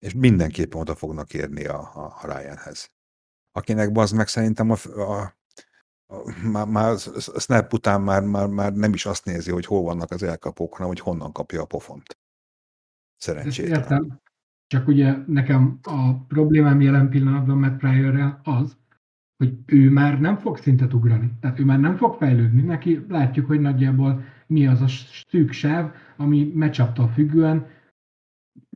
és 0.06 0.14
mindenképpen 0.14 0.80
oda 0.80 0.96
fognak 0.96 1.34
érni 1.34 1.66
a, 1.66 1.80
a, 1.80 2.18
a 2.22 2.26
Ryanhez. 2.26 2.92
Akinek 3.52 3.92
bazd 3.92 4.16
meg 4.16 4.28
szerintem 4.28 4.70
a, 4.70 4.76
a, 5.00 5.36
a, 6.06 6.48
már, 6.52 6.68
már 6.68 6.92
a 6.92 6.98
snap 7.40 7.74
után 7.74 8.02
már, 8.02 8.24
már, 8.24 8.48
már 8.48 8.74
nem 8.74 8.94
is 8.94 9.06
azt 9.06 9.26
nézi, 9.26 9.52
hogy 9.52 9.66
hol 9.66 9.82
vannak 9.82 10.12
az 10.12 10.24
elkapók, 10.24 10.74
hanem 10.74 10.88
hogy 10.88 11.00
honnan 11.00 11.32
kapja 11.32 11.62
a 11.62 11.66
pofont. 11.66 12.18
Szerencsétlen. 13.18 13.80
Értem. 13.80 14.22
Csak 14.68 14.88
ugye 14.88 15.16
nekem 15.28 15.80
a 15.82 16.14
problémám 16.14 16.82
jelen 16.82 17.10
pillanatban 17.10 17.58
Matt 17.58 17.78
pryor 17.78 18.40
az, 18.44 18.78
hogy 19.38 19.58
ő 19.66 19.90
már 19.90 20.20
nem 20.20 20.38
fog 20.38 20.58
szintet 20.58 20.94
ugrani. 20.94 21.32
Tehát 21.40 21.60
ő 21.60 21.66
már 21.66 21.80
nem 21.80 21.98
fog 21.98 22.16
fejlődni. 22.18 22.62
Neki 22.62 23.06
látjuk, 23.10 23.46
hogy 23.46 23.60
nagyjából 23.60 24.24
mi 24.48 24.68
az 24.68 24.82
a 24.82 24.88
szűk 25.28 25.52
sáv, 25.52 25.96
ami 26.16 26.52
meccsaptól 26.54 27.08
függően 27.08 27.68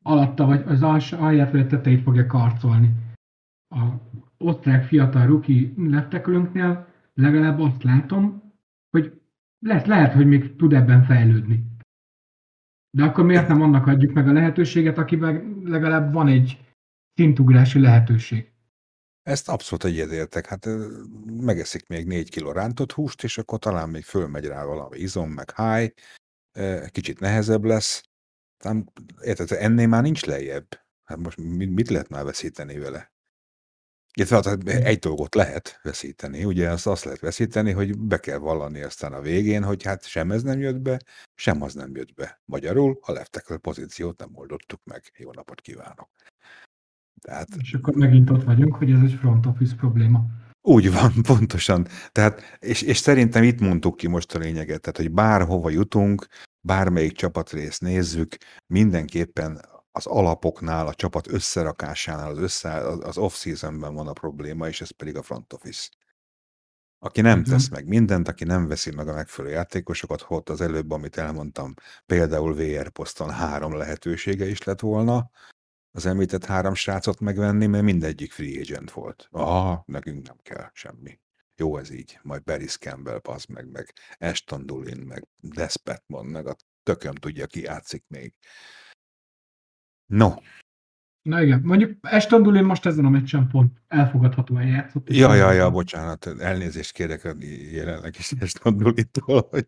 alatta, 0.04 0.46
vagy 0.46 0.64
az 0.66 0.84
alsó, 0.84 1.18
alját 1.20 1.52
vagy 1.52 1.60
a 1.60 1.68
tetejét 1.68 2.02
fogja 2.04 2.26
karcolni. 2.26 2.92
A 3.76 3.86
osztrák 4.38 4.84
fiatal 4.84 5.26
ruki 5.26 5.74
lettekülünknél 5.78 6.88
legalább 7.14 7.60
azt 7.60 7.84
látom, 7.84 8.54
hogy 8.90 9.22
lehet, 9.60 9.88
lehet, 9.88 10.14
hogy 10.14 10.28
még 10.28 10.56
tud 10.56 10.74
ebben 10.74 11.04
fejlődni. 11.04 11.64
De 12.98 13.04
akkor 13.04 13.26
miért 13.26 13.48
nem 13.48 13.62
annak 13.62 13.88
adjuk 13.88 14.14
meg 14.14 14.28
a 14.28 14.32
lehetőséget, 14.32 14.98
akiben 14.98 15.62
legalább 15.64 16.14
van 16.14 16.28
egy 16.28 16.76
szintugrási 17.14 17.80
lehetőség? 17.80 18.52
Ezt 19.30 19.50
abszolút 19.50 19.84
egyetértek. 19.84 20.46
Hát 20.46 20.68
megeszik 21.26 21.88
még 21.88 22.06
négy 22.08 22.30
kiló 22.30 22.52
rántott 22.52 22.92
húst, 22.92 23.24
és 23.24 23.38
akkor 23.38 23.60
talán 23.60 23.90
még 23.90 24.04
fölmegy 24.04 24.46
rá 24.46 24.64
valami 24.64 24.98
izom, 24.98 25.30
meg 25.30 25.52
háj, 25.52 25.94
kicsit 26.88 27.20
nehezebb 27.20 27.64
lesz, 27.64 28.04
nem, 28.64 28.86
érted, 29.22 29.52
ennél 29.52 29.88
már 29.88 30.02
nincs 30.02 30.26
lejjebb. 30.26 30.68
Hát 31.04 31.18
most 31.18 31.38
mit, 31.38 31.70
mit 31.70 31.90
lehet 31.90 32.10
már 32.10 32.24
veszíteni 32.24 32.78
vele? 32.78 33.14
Illetve 34.14 34.36
hát 34.36 34.68
egy 34.68 35.00
dolgot 35.00 35.36
lehet 35.36 35.80
veszíteni, 35.84 36.44
ugye 36.44 36.70
azt, 36.70 36.88
azt 36.88 37.04
lehet 37.04 37.20
veszíteni, 37.20 37.72
hogy 37.72 37.98
be 37.98 38.18
kell 38.18 38.38
vallani 38.38 38.82
aztán 38.82 39.14
a 39.14 39.22
végén, 39.22 39.64
hogy 39.64 39.84
hát 39.84 40.06
sem 40.06 40.32
ez 40.32 40.44
nem 40.44 40.60
jött 40.60 40.82
be, 40.82 41.02
sem 41.36 41.62
az 41.62 41.74
nem 41.74 41.96
jött 41.96 42.14
be. 42.14 42.42
Magyarul 42.46 43.00
a 43.02 43.12
left 43.12 43.58
pozíciót 43.62 44.20
nem 44.20 44.30
oldottuk 44.34 44.82
meg. 44.84 45.04
Jó 45.18 45.32
napot 45.32 45.62
kívánok! 45.62 46.10
Tehát, 47.20 47.48
és 47.62 47.74
akkor 47.74 47.94
megint 47.94 48.30
ott 48.30 48.44
vagyunk, 48.44 48.76
hogy 48.76 48.92
ez 48.92 49.02
egy 49.02 49.14
front 49.14 49.46
office 49.46 49.76
probléma. 49.76 50.26
Úgy 50.62 50.92
van, 50.92 51.14
pontosan. 51.34 51.88
Tehát, 52.12 52.58
és, 52.60 52.82
és 52.82 52.98
szerintem 52.98 53.44
itt 53.44 53.60
mondtuk 53.60 53.98
ki 53.98 54.08
most 54.08 54.36
a 54.36 54.40
lényeget, 54.40 54.82
tehát, 54.82 54.98
hogy 54.98 55.12
bárhova 55.12 55.70
jutunk, 55.70 56.28
bármelyik 56.62 57.14
csapatrészt 57.14 57.82
nézzük, 57.82 58.36
mindenképpen 58.68 59.62
az 59.92 60.06
alapoknál, 60.06 60.88
a 60.88 60.94
csapat 60.94 61.32
összerakásánál, 61.32 62.30
az, 62.30 62.38
össze, 62.38 62.88
az 62.88 63.18
off-seasonben 63.18 63.94
van 63.94 64.08
a 64.08 64.14
probléma, 64.14 64.68
és 64.68 64.82
ez 64.82 64.92
pedig 64.92 65.16
a 65.16 65.22
front 65.22 65.54
office. 65.54 65.90
Aki 67.02 67.22
nem 67.22 67.40
uh-huh. 67.40 67.54
tesz 67.54 67.70
meg 67.70 67.88
mindent, 67.88 68.28
aki 68.28 68.44
nem 68.44 68.68
veszi 68.68 68.92
meg 68.92 69.08
a 69.08 69.14
megfelelő 69.14 69.54
játékosokat, 69.54 70.26
ott 70.28 70.50
az 70.50 70.62
előbb, 70.62 70.92
amit 70.92 71.18
elmondtam, 71.18 71.74
például 72.06 72.54
VR 72.54 72.90
poszton 72.90 73.30
három 73.30 73.76
lehetősége 73.78 74.50
is 74.50 74.64
lett 74.64 74.80
volna, 74.80 75.30
az 75.92 76.06
említett 76.06 76.46
három 76.46 76.74
srácot 76.74 77.20
megvenni, 77.20 77.66
mert 77.66 77.84
mindegyik 77.84 78.32
free 78.32 78.60
agent 78.60 78.92
volt. 78.92 79.28
Aha, 79.32 79.84
nekünk 79.86 80.28
nem 80.28 80.38
kell 80.42 80.70
semmi. 80.74 81.20
Jó 81.56 81.78
ez 81.78 81.92
így. 81.92 82.20
Majd 82.22 82.44
Beris 82.44 82.78
Campbell, 82.78 83.20
az 83.24 83.46
meg, 83.46 83.72
meg 83.72 83.94
Ashton 84.20 84.66
Dulin, 84.66 84.98
meg 84.98 85.28
Des 85.38 85.78
Petman, 85.84 86.26
meg 86.26 86.48
a 86.48 86.56
tököm 86.84 87.14
tudja, 87.14 87.46
ki 87.46 87.62
játszik 87.62 88.04
még. 88.08 88.34
No. 90.06 90.34
Na 91.22 91.42
igen, 91.42 91.62
mondjuk 91.64 91.98
Ashton 92.02 92.44
Dulin 92.44 92.64
most 92.64 92.86
ezen 92.86 93.06
a 93.06 93.10
meccsen 93.10 93.48
pont 93.48 93.82
elfogadhatóan 93.88 94.68
játszott. 94.68 95.10
Ja, 95.10 95.34
ja, 95.34 95.52
ja, 95.52 95.70
bocsánat, 95.70 96.26
elnézést 96.26 96.92
kérek 96.92 97.36
jelenleg 97.72 98.16
is 98.18 98.32
Ashton 98.40 98.78
Dulintól, 98.78 99.48
hogy... 99.50 99.68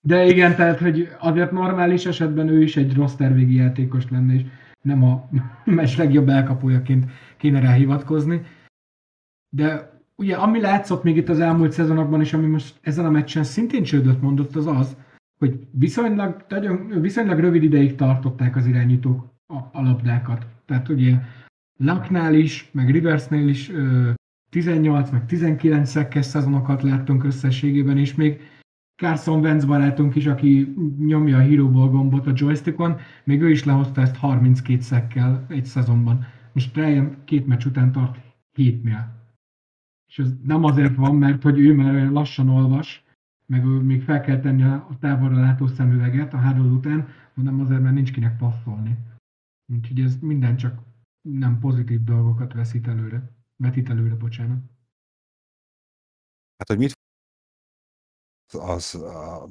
De 0.00 0.24
igen, 0.24 0.54
tehát, 0.54 0.78
hogy 0.78 1.08
azért 1.18 1.50
normális 1.50 2.06
esetben 2.06 2.48
ő 2.48 2.62
is 2.62 2.76
egy 2.76 2.94
rossz 2.94 3.14
tervégi 3.14 3.54
játékos 3.54 4.10
lenne, 4.10 4.34
és 4.34 4.42
nem 4.86 5.02
a 5.02 5.28
meccs 5.64 5.96
legjobb 5.96 6.28
elkapójaként 6.28 7.10
kéne 7.36 7.60
rá 7.60 7.72
hivatkozni. 7.72 8.42
De 9.56 9.94
ugye 10.16 10.36
ami 10.36 10.60
látszott 10.60 11.02
még 11.02 11.16
itt 11.16 11.28
az 11.28 11.40
elmúlt 11.40 11.72
szezonokban, 11.72 12.20
és 12.20 12.32
ami 12.32 12.46
most 12.46 12.78
ezen 12.80 13.04
a 13.04 13.10
meccsen 13.10 13.44
szintén 13.44 13.82
csődöt 13.82 14.20
mondott, 14.20 14.56
az 14.56 14.66
az, 14.66 14.96
hogy 15.38 15.66
viszonylag, 15.70 16.44
nagyon, 16.48 17.00
viszonylag 17.00 17.38
rövid 17.38 17.62
ideig 17.62 17.94
tartották 17.94 18.56
az 18.56 18.66
irányítók 18.66 19.26
a, 19.46 19.56
a 19.72 19.82
labdákat. 19.82 20.46
Tehát 20.66 20.88
ugye 20.88 21.14
Lucknál 21.78 22.34
is, 22.34 22.70
meg 22.72 22.90
Riversnél 22.90 23.48
is 23.48 23.72
18 24.50 25.10
meg 25.10 25.26
19 25.26 25.90
szekkes 25.90 26.26
szezonokat 26.26 26.82
láttunk 26.82 27.24
összességében, 27.24 27.98
és 27.98 28.14
még 28.14 28.40
Carson 28.96 29.40
Wentz 29.40 29.64
barátunk 29.64 30.14
is, 30.14 30.26
aki 30.26 30.74
nyomja 30.98 31.36
a 31.36 31.40
Hero 31.40 31.70
Ball 31.70 31.88
gombot 31.88 32.26
a 32.26 32.32
joystickon, 32.34 32.98
még 33.24 33.42
ő 33.42 33.50
is 33.50 33.64
lehozta 33.64 34.00
ezt 34.00 34.16
32 34.16 34.80
szekkel 34.80 35.46
egy 35.48 35.64
szezonban. 35.64 36.24
Most 36.52 36.76
Ryan 36.76 37.24
két 37.24 37.46
meccs 37.46 37.64
után 37.64 37.92
tart 37.92 38.18
7-nél. 38.54 39.04
És 40.08 40.18
ez 40.18 40.32
nem 40.42 40.64
azért 40.64 40.94
van, 40.94 41.16
mert 41.16 41.42
hogy 41.42 41.58
ő 41.58 41.74
már 41.74 42.10
lassan 42.10 42.48
olvas, 42.48 43.04
meg 43.46 43.64
ő 43.64 43.80
még 43.80 44.02
fel 44.02 44.20
kell 44.20 44.40
tenni 44.40 44.62
a 44.62 44.88
távolra 45.00 45.40
látó 45.40 45.66
szemüveget 45.66 46.34
a 46.34 46.36
hádol 46.36 46.70
után, 46.70 47.08
hanem 47.34 47.60
azért, 47.60 47.80
mert 47.80 47.94
nincs 47.94 48.12
kinek 48.12 48.36
passzolni. 48.36 48.96
Úgyhogy 49.72 50.00
ez 50.00 50.18
minden 50.18 50.56
csak 50.56 50.82
nem 51.20 51.58
pozitív 51.58 52.04
dolgokat 52.04 52.52
veszít 52.52 52.86
előre. 52.86 53.30
Vetít 53.56 53.90
előre, 53.90 54.14
bocsánat. 54.14 54.58
Hát, 56.56 56.68
hogy 56.68 56.78
mit 56.78 56.95
az 58.54 58.94
a, 58.94 59.50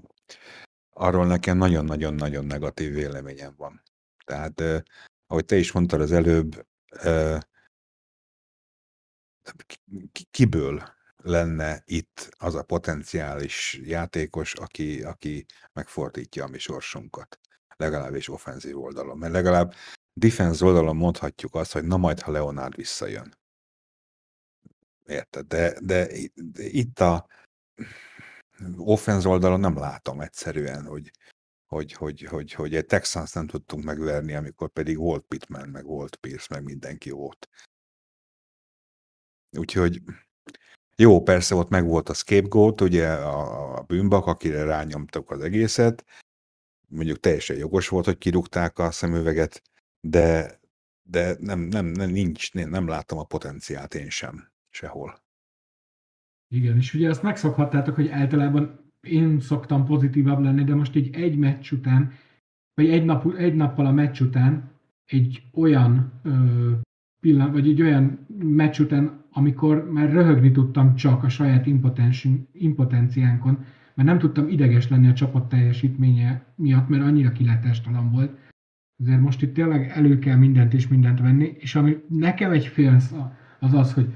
arról 0.89 1.25
nekem 1.25 1.58
nagyon-nagyon-nagyon 1.58 2.45
negatív 2.45 2.93
véleményem 2.93 3.53
van. 3.58 3.81
Tehát, 4.25 4.60
eh, 4.60 4.81
ahogy 5.27 5.45
te 5.45 5.55
is 5.55 5.71
mondtad 5.71 6.01
az 6.01 6.12
előbb, 6.12 6.67
eh, 6.88 7.39
kiből 10.31 10.84
lenne 11.17 11.84
itt 11.86 12.29
az 12.38 12.55
a 12.55 12.63
potenciális 12.63 13.79
játékos, 13.84 14.53
aki, 14.53 15.03
aki 15.03 15.45
megfordítja 15.73 16.43
a 16.43 16.47
mi 16.47 16.58
sorsunkat, 16.58 17.39
legalábbis 17.75 18.29
offenzív 18.29 18.77
oldalon. 18.77 19.17
Mert 19.17 19.34
legalább 19.34 19.73
defense 20.13 20.65
oldalon 20.65 20.95
mondhatjuk 20.95 21.55
azt, 21.55 21.71
hogy 21.71 21.84
na 21.84 21.97
majd, 21.97 22.19
ha 22.19 22.31
Leonard 22.31 22.75
visszajön. 22.75 23.38
Érted? 25.05 25.45
De, 25.45 25.79
de, 25.79 26.08
de 26.36 26.63
itt 26.63 26.99
a 26.99 27.27
offense 28.77 29.27
oldalon 29.27 29.59
nem 29.59 29.77
látom 29.77 30.21
egyszerűen, 30.21 30.85
hogy, 30.85 31.11
hogy, 31.65 31.93
hogy, 31.93 32.21
hogy, 32.21 32.51
hogy 32.51 32.75
egy 32.75 32.85
Texans 32.85 33.31
nem 33.31 33.47
tudtunk 33.47 33.83
megverni, 33.83 34.33
amikor 34.33 34.69
pedig 34.69 34.97
volt 34.97 35.25
Pittman, 35.27 35.69
meg 35.69 35.85
volt 35.85 36.15
Pierce, 36.15 36.47
meg 36.49 36.63
mindenki 36.63 37.09
volt. 37.09 37.49
Úgyhogy 39.57 40.01
jó, 40.95 41.21
persze 41.21 41.55
ott 41.55 41.69
meg 41.69 41.85
volt 41.85 42.09
a 42.09 42.13
scapegoat, 42.13 42.81
ugye 42.81 43.13
a, 43.13 43.77
a 43.77 43.81
bűnbak, 43.81 44.25
akire 44.25 44.63
rányomtak 44.63 45.29
az 45.29 45.41
egészet, 45.41 46.05
mondjuk 46.87 47.19
teljesen 47.19 47.57
jogos 47.57 47.87
volt, 47.87 48.05
hogy 48.05 48.17
kirúgták 48.17 48.79
a 48.79 48.91
szemüveget, 48.91 49.61
de, 49.99 50.59
de 51.03 51.35
nem, 51.39 51.59
nem, 51.59 51.85
nem, 51.85 52.09
nincs, 52.09 52.53
nem, 52.53 52.69
nem 52.69 52.87
látom 52.87 53.19
a 53.19 53.23
potenciált 53.23 53.95
én 53.95 54.09
sem 54.09 54.51
sehol. 54.69 55.24
Igen, 56.55 56.77
és 56.77 56.93
ugye 56.93 57.09
azt 57.09 57.23
megszokhattátok, 57.23 57.95
hogy 57.95 58.07
általában 58.07 58.79
én 59.01 59.39
szoktam 59.39 59.85
pozitívabb 59.85 60.39
lenni, 60.39 60.63
de 60.63 60.75
most 60.75 60.95
így 60.95 61.15
egy 61.15 61.37
meccs 61.37 61.71
után, 61.71 62.11
vagy 62.73 62.89
egy, 62.89 63.05
nap, 63.05 63.33
egy 63.37 63.55
nappal 63.55 63.85
a 63.85 63.91
meccs 63.91 64.21
után 64.21 64.71
egy 65.05 65.43
olyan 65.53 66.11
ö, 66.23 66.71
pillanat, 67.21 67.51
vagy 67.51 67.69
egy 67.69 67.81
olyan 67.81 68.27
meccs 68.39 68.79
után, 68.79 69.23
amikor 69.31 69.91
már 69.91 70.11
röhögni 70.11 70.51
tudtam 70.51 70.95
csak 70.95 71.23
a 71.23 71.29
saját 71.29 71.65
impotenciánkon, 72.51 73.65
mert 73.93 74.09
nem 74.09 74.19
tudtam 74.19 74.47
ideges 74.47 74.89
lenni 74.89 75.07
a 75.07 75.13
csapat 75.13 75.49
teljesítménye 75.49 76.45
miatt, 76.55 76.89
mert 76.89 77.03
annyira 77.03 77.31
kilátástalan 77.31 78.11
volt. 78.11 78.37
Azért 79.03 79.21
most 79.21 79.41
itt 79.41 79.53
tényleg 79.53 79.89
elő 79.89 80.19
kell 80.19 80.37
mindent 80.37 80.73
és 80.73 80.87
mindent 80.87 81.19
venni, 81.19 81.55
és 81.57 81.75
ami 81.75 81.97
nekem 82.09 82.51
egy 82.51 82.67
félsz 82.67 83.13
az 83.59 83.73
az, 83.73 83.93
hogy 83.93 84.13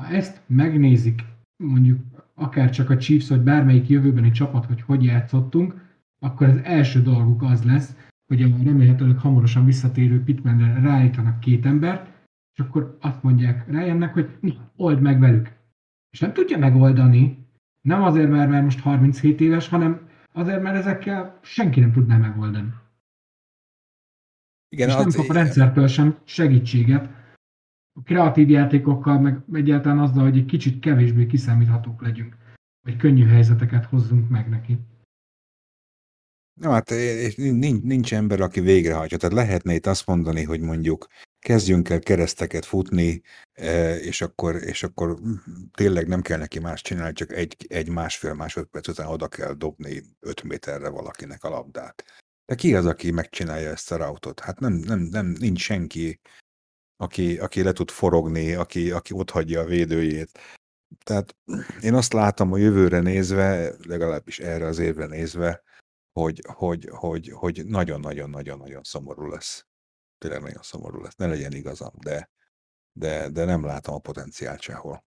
ha 0.00 0.06
ezt 0.06 0.42
megnézik 0.46 1.24
mondjuk 1.56 2.00
akár 2.34 2.70
csak 2.70 2.90
a 2.90 2.96
Chiefs, 2.96 3.28
vagy 3.28 3.40
bármelyik 3.40 3.88
jövőbeni 3.88 4.30
csapat, 4.30 4.66
hogy 4.66 4.82
hogy 4.82 5.04
játszottunk, 5.04 5.74
akkor 6.18 6.48
az 6.48 6.60
első 6.62 7.02
dolguk 7.02 7.42
az 7.42 7.64
lesz, 7.64 7.96
hogy 8.26 8.42
a 8.42 8.48
remélhetőleg 8.64 9.18
hamarosan 9.18 9.64
visszatérő 9.64 10.22
Pitmanre 10.22 10.80
ráállítanak 10.80 11.40
két 11.40 11.66
embert, 11.66 12.10
és 12.52 12.64
akkor 12.64 12.96
azt 13.00 13.22
mondják 13.22 13.68
Ryannek, 13.68 14.12
hogy 14.12 14.38
old 14.76 15.00
meg 15.00 15.20
velük. 15.20 15.52
És 16.10 16.20
nem 16.20 16.32
tudja 16.32 16.58
megoldani, 16.58 17.46
nem 17.80 18.02
azért, 18.02 18.30
mert, 18.30 18.50
mert 18.50 18.64
most 18.64 18.80
37 18.80 19.40
éves, 19.40 19.68
hanem 19.68 20.08
azért, 20.32 20.62
mert 20.62 20.76
ezekkel 20.76 21.38
senki 21.42 21.80
nem 21.80 21.92
tudná 21.92 22.16
megoldani. 22.16 22.72
Igen, 24.68 24.88
és 24.88 24.94
nem 24.94 25.10
kap 25.10 25.28
a 25.28 25.32
rendszertől 25.32 25.86
sem 25.86 26.18
segítséget, 26.24 27.21
kreatív 28.04 28.50
játékokkal, 28.50 29.20
meg 29.20 29.40
egyáltalán 29.52 29.98
azzal, 29.98 30.22
hogy 30.22 30.38
egy 30.38 30.46
kicsit 30.46 30.80
kevésbé 30.80 31.26
kiszámíthatók 31.26 32.02
legyünk, 32.02 32.36
vagy 32.84 32.96
könnyű 32.96 33.26
helyzeteket 33.26 33.84
hozzunk 33.84 34.28
meg 34.28 34.48
neki. 34.48 34.78
Na 36.60 36.70
hát 36.70 36.90
nincs, 37.36 37.82
nincs 37.82 38.14
ember, 38.14 38.40
aki 38.40 38.60
végrehajtja. 38.60 39.16
Tehát 39.16 39.36
lehetne 39.36 39.74
itt 39.74 39.86
azt 39.86 40.06
mondani, 40.06 40.42
hogy 40.42 40.60
mondjuk 40.60 41.06
kezdjünk 41.38 41.88
el 41.88 41.98
kereszteket 41.98 42.64
futni, 42.64 43.22
és 44.00 44.20
akkor, 44.20 44.54
és 44.54 44.82
akkor 44.82 45.18
tényleg 45.72 46.08
nem 46.08 46.20
kell 46.20 46.38
neki 46.38 46.58
más 46.58 46.82
csinálni, 46.82 47.12
csak 47.12 47.32
egy, 47.32 47.56
egy 47.68 47.88
másfél 47.88 48.34
másodperc 48.34 48.88
után 48.88 49.06
oda 49.06 49.28
kell 49.28 49.52
dobni 49.52 50.02
öt 50.20 50.42
méterre 50.42 50.88
valakinek 50.88 51.44
a 51.44 51.48
labdát. 51.48 52.04
De 52.46 52.54
ki 52.54 52.74
az, 52.74 52.86
aki 52.86 53.10
megcsinálja 53.10 53.70
ezt 53.70 53.92
a 53.92 53.96
rautot? 53.96 54.40
Hát 54.40 54.60
nem, 54.60 54.72
nem, 54.72 54.98
nem 54.98 55.26
nincs 55.26 55.60
senki, 55.60 56.20
aki, 57.02 57.38
aki 57.38 57.62
le 57.62 57.72
tud 57.72 57.90
forogni, 57.90 58.54
aki, 58.54 58.90
aki 58.90 59.12
ott 59.14 59.30
hagyja 59.30 59.60
a 59.60 59.64
védőjét. 59.64 60.38
Tehát 61.04 61.36
én 61.80 61.94
azt 61.94 62.12
látom 62.12 62.52
a 62.52 62.56
jövőre 62.56 63.00
nézve, 63.00 63.74
legalábbis 63.86 64.38
erre 64.38 64.66
az 64.66 64.78
évre 64.78 65.06
nézve, 65.06 65.62
hogy, 66.12 66.42
hogy, 66.46 66.88
hogy, 66.92 67.30
hogy 67.34 67.62
nagyon-nagyon-nagyon-nagyon 67.66 68.82
szomorú 68.82 69.26
lesz. 69.26 69.66
Tényleg 70.18 70.40
nagyon 70.42 70.62
szomorú 70.62 71.00
lesz. 71.00 71.14
Ne 71.16 71.26
legyen 71.26 71.52
igazam, 71.52 71.92
de, 72.04 72.30
de, 72.92 73.28
de 73.30 73.44
nem 73.44 73.64
látom 73.64 73.94
a 73.94 73.98
potenciált 73.98 74.60
sehol. 74.60 75.04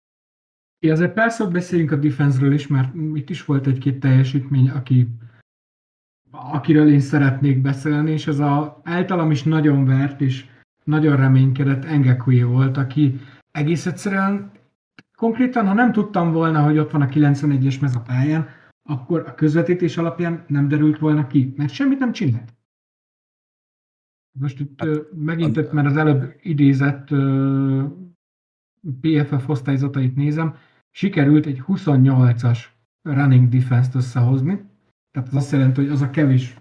Ja, 0.80 0.92
azért 0.92 1.14
persze, 1.14 1.44
hogy 1.44 1.54
beszéljünk 1.54 1.92
a 1.92 1.96
defense 1.96 2.46
is, 2.46 2.68
mert 2.68 2.94
itt 3.14 3.30
is 3.30 3.46
volt 3.46 3.68
egy-két 3.68 4.00
teljesítmény, 4.00 4.70
aki, 4.70 5.08
akiről 6.32 6.92
én 6.92 7.00
szeretnék 7.00 7.62
beszélni, 7.62 8.12
és 8.12 8.28
ez 8.28 8.40
a 8.40 8.82
általam 8.84 9.32
is 9.32 9.44
nagyon 9.44 9.86
vert, 9.86 10.22
és 10.22 10.50
nagyon 10.84 11.16
reménykedett 11.16 11.86
Engekui 11.86 12.44
volt, 12.44 12.78
aki 12.78 13.20
egész 13.52 13.86
egyszerűen 13.86 14.52
konkrétan, 15.16 15.68
ha 15.68 15.74
nem 15.74 15.92
tudtam 15.92 16.32
volna, 16.32 16.64
hogy 16.64 16.78
ott 16.78 16.92
van 16.92 17.02
a 17.02 17.08
91-es 17.08 17.82
mez 17.82 17.96
a 17.96 18.02
pályán, 18.02 18.48
akkor 18.84 19.24
a 19.28 19.36
közvetítés 19.36 19.98
alapján 19.98 20.44
nem 20.48 20.68
derült 20.68 21.00
volna 21.00 21.28
ki, 21.28 21.54
mert 21.58 21.74
semmit 21.74 22.00
nem 22.00 22.12
csinált. 22.12 22.54
Most 24.40 24.60
itt 24.60 24.84
hát, 24.84 25.14
megint 25.16 25.72
mert 25.72 25.88
az 25.88 25.98
előbb 25.98 26.36
idézett 26.42 27.08
PFF 29.02 29.50
osztályzatait 29.50 30.16
nézem, 30.16 30.56
sikerült 30.90 31.46
egy 31.46 31.64
28-as 31.68 32.60
running 33.02 33.50
defense-t 33.50 33.96
összehozni, 33.96 34.70
tehát 35.12 35.28
az 35.28 35.36
azt 35.36 35.52
jelenti, 35.52 35.82
hogy 35.82 35.90
az 35.90 36.02
a 36.02 36.10
kevés, 36.10 36.56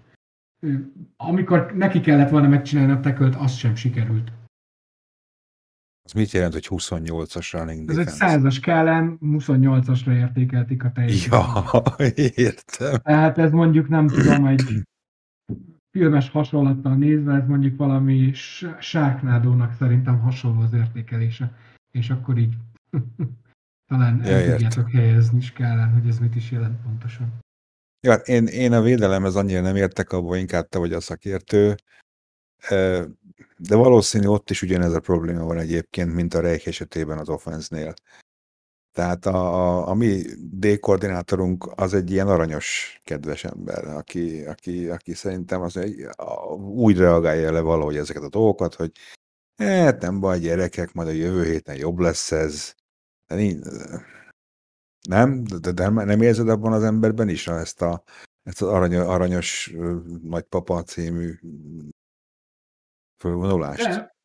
amikor 1.17 1.73
neki 1.75 1.99
kellett 1.99 2.29
volna 2.29 2.47
megcsinálni 2.47 2.91
a 2.91 2.99
tekölt, 2.99 3.35
az 3.35 3.55
sem 3.55 3.75
sikerült. 3.75 4.31
Az 6.03 6.11
mit 6.11 6.31
jelent, 6.31 6.53
hogy 6.53 6.67
28-as 6.69 7.49
running 7.51 7.87
defense? 7.87 8.01
Ez 8.01 8.07
egy 8.07 8.13
százas 8.13 8.59
kellen, 8.59 9.17
28-asra 9.21 10.11
értékelték 10.11 10.83
a 10.83 10.91
teljesítményt. 10.91 11.43
Ja, 11.97 12.07
értem. 12.35 12.99
Tehát 13.03 13.37
ez 13.37 13.51
mondjuk 13.51 13.87
nem 13.87 14.07
tudom, 14.07 14.45
egy 14.45 14.83
filmes 15.97 16.29
hasonlattal 16.29 16.95
nézve, 16.95 17.33
ez 17.33 17.47
mondjuk 17.47 17.77
valami 17.77 18.31
sárknádónak 18.79 19.73
szerintem 19.73 20.19
hasonló 20.19 20.61
az 20.61 20.73
értékelése. 20.73 21.55
És 21.91 22.09
akkor 22.09 22.37
így 22.37 22.53
talán 23.91 24.21
ja, 24.23 24.31
el 24.31 24.51
tudjátok 24.51 24.91
helyezni 24.91 25.37
is 25.37 25.51
kellene, 25.51 25.91
hogy 25.91 26.07
ez 26.07 26.19
mit 26.19 26.35
is 26.35 26.51
jelent 26.51 26.81
pontosan. 26.81 27.40
Ja, 28.03 28.11
hát 28.11 28.27
én, 28.27 28.45
én 28.45 28.73
a 28.73 28.81
védelemhez 28.81 29.35
annyira 29.35 29.61
nem 29.61 29.75
értek 29.75 30.11
abban, 30.11 30.37
inkább 30.37 30.67
te 30.67 30.77
vagy 30.79 30.93
a 30.93 30.99
szakértő, 30.99 31.75
de 33.57 33.75
valószínű 33.75 34.27
ott 34.27 34.49
is 34.49 34.61
ugyanez 34.61 34.93
a 34.93 34.99
probléma 34.99 35.45
van 35.45 35.57
egyébként, 35.57 36.13
mint 36.13 36.33
a 36.33 36.39
Reich 36.39 36.67
esetében 36.67 37.17
az 37.17 37.29
offense-nél. 37.29 37.93
Tehát 38.91 39.25
a, 39.25 39.35
a, 39.35 39.87
a 39.87 39.93
mi 39.93 40.21
D-koordinátorunk 40.51 41.71
az 41.75 41.93
egy 41.93 42.11
ilyen 42.11 42.27
aranyos, 42.27 42.99
kedves 43.03 43.43
ember, 43.43 43.87
aki, 43.87 44.45
aki, 44.45 44.89
aki 44.89 45.13
szerintem 45.13 45.61
az 45.61 45.77
egy, 45.77 46.01
a, 46.17 46.53
úgy 46.55 46.97
reagálja 46.97 47.51
le 47.51 47.59
valahogy 47.59 47.97
ezeket 47.97 48.23
a 48.23 48.29
dolgokat, 48.29 48.75
hogy 48.75 48.91
hát 49.57 50.01
nem 50.01 50.19
baj, 50.19 50.39
gyerekek, 50.39 50.93
majd 50.93 51.07
a 51.07 51.11
jövő 51.11 51.45
héten 51.45 51.75
jobb 51.75 51.99
lesz 51.99 52.31
ez. 52.31 52.73
De 53.27 53.35
nincs, 53.35 53.65
nem? 55.09 55.43
De, 55.43 55.71
de 55.71 55.89
nem 55.89 56.21
érzed 56.21 56.49
abban 56.49 56.73
az 56.73 56.83
emberben 56.83 57.29
is 57.29 57.47
ezt, 57.47 57.81
a, 57.81 58.03
ezt 58.43 58.61
az 58.61 58.67
arany, 58.67 58.95
aranyos 58.95 59.73
nagypapa 60.23 60.83
című 60.83 61.33
fölvonulást? 63.17 63.87
De, 63.87 64.15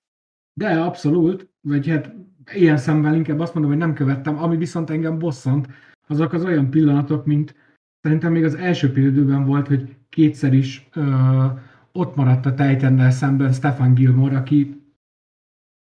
de 0.53 0.81
abszolút. 0.81 1.51
Vagy 1.61 1.89
hát 1.89 2.13
ilyen 2.53 2.77
szemben 2.77 3.15
inkább 3.15 3.41
azt 3.41 3.55
mondom, 3.55 3.73
hogy 3.73 3.81
nem 3.81 3.95
követtem. 3.95 4.39
Ami 4.39 4.57
viszont 4.57 4.91
engem 4.91 5.19
bosszant, 5.19 5.69
azok 6.07 6.33
az 6.33 6.45
olyan 6.45 6.71
pillanatok, 6.71 7.27
mint 7.27 7.55
szerintem 8.01 8.33
még 8.33 8.45
az 8.45 8.55
első 8.55 8.93
például 8.93 9.45
volt, 9.45 9.67
hogy 9.67 9.97
kétszer 10.09 10.53
is 10.53 10.89
ö, 10.93 11.45
ott 11.93 12.17
maradt 12.17 12.47
a 12.47 12.55
Titannel 12.55 13.11
szemben 13.11 13.53
Stefan 13.53 13.95
Gilmore, 13.95 14.37
aki 14.37 14.86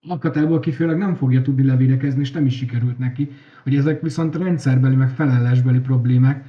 lakatából 0.07 0.61
kifőleg 0.61 0.97
nem 0.97 1.15
fogja 1.15 1.43
tudni 1.43 1.65
levédekezni, 1.65 2.21
és 2.21 2.31
nem 2.31 2.47
is 2.47 2.57
sikerült 2.57 2.99
neki, 2.99 3.31
hogy 3.63 3.77
ezek 3.77 4.03
viszont 4.03 4.37
rendszerbeli, 4.37 4.95
meg 4.95 5.11
felelésbeli 5.11 5.81
problémák, 5.81 6.45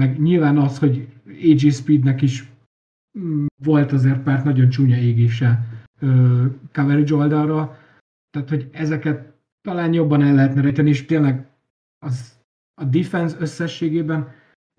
meg 0.00 0.20
nyilván 0.20 0.58
az, 0.58 0.78
hogy 0.78 1.08
AG 1.26 1.70
Speednek 1.72 2.22
is 2.22 2.52
mm, 3.18 3.46
volt 3.64 3.92
azért 3.92 4.22
pár 4.22 4.44
nagyon 4.44 4.68
csúnya 4.68 4.96
égése 4.96 5.66
coverage 6.72 7.14
oldalra, 7.14 7.78
tehát 8.30 8.48
hogy 8.48 8.68
ezeket 8.72 9.32
talán 9.60 9.92
jobban 9.92 10.22
el 10.22 10.34
lehetne 10.34 10.60
rejteni, 10.60 10.88
és 10.88 11.04
tényleg 11.04 11.46
az, 11.98 12.40
a 12.80 12.84
defense 12.84 13.36
összességében 13.40 14.28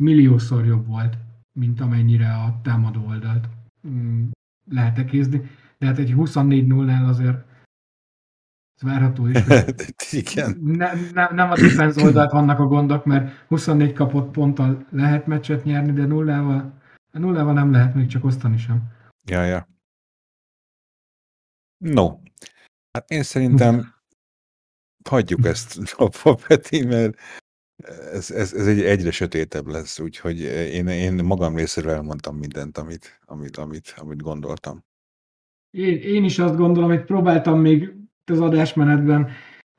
milliószor 0.03 0.65
jobb 0.65 0.87
volt, 0.87 1.17
mint 1.59 1.81
amennyire 1.81 2.33
a 2.33 2.59
támadó 2.63 3.05
oldalt 3.07 3.49
mm, 3.87 4.27
lehet 4.69 4.97
ekézni. 4.97 5.41
De 5.77 5.85
hát 5.85 5.97
egy 5.97 6.13
24-0-nál 6.17 7.07
azért 7.07 7.45
várható 8.83 9.27
is. 9.27 9.37
Igen. 10.23 10.59
Ne, 10.63 10.93
ne, 11.11 11.27
nem 11.31 11.51
a 11.51 11.55
defense 11.55 12.03
oldalt 12.03 12.31
vannak 12.31 12.59
a 12.59 12.65
gondok, 12.65 13.05
mert 13.05 13.45
24 13.47 13.93
kapott 13.93 14.31
ponttal 14.31 14.87
lehet 14.89 15.27
meccset 15.27 15.63
nyerni, 15.63 15.91
de 15.91 16.05
nullával, 16.05 16.73
nullával 17.11 17.53
nem 17.53 17.71
lehet 17.71 17.95
még 17.95 18.07
csak 18.07 18.25
osztani 18.25 18.57
sem. 18.57 18.81
Ja, 19.25 19.43
ja. 19.43 19.67
No, 21.77 22.19
hát 22.91 23.09
én 23.09 23.23
szerintem 23.23 23.93
hagyjuk 25.09 25.45
ezt 25.45 25.95
a 25.97 26.35
Peti, 26.47 26.85
mert 26.85 27.17
ez, 28.11 28.31
ez, 28.31 28.53
ez 28.53 28.67
egy 28.67 28.81
egyre 28.81 29.11
sötétebb 29.11 29.67
lesz, 29.67 29.99
úgyhogy 29.99 30.39
én, 30.41 30.87
én 30.87 31.13
magam 31.13 31.55
részéről 31.55 31.91
elmondtam 31.91 32.37
mindent, 32.37 32.77
amit, 32.77 33.19
amit, 33.25 33.57
amit, 33.57 33.93
amit 33.97 34.21
gondoltam. 34.21 34.83
Én, 35.69 35.97
én 35.97 36.23
is 36.23 36.39
azt 36.39 36.55
gondolom, 36.55 36.89
hogy 36.89 37.03
próbáltam 37.03 37.59
még 37.59 37.93
az 38.31 38.39
adásmenetben 38.41 39.29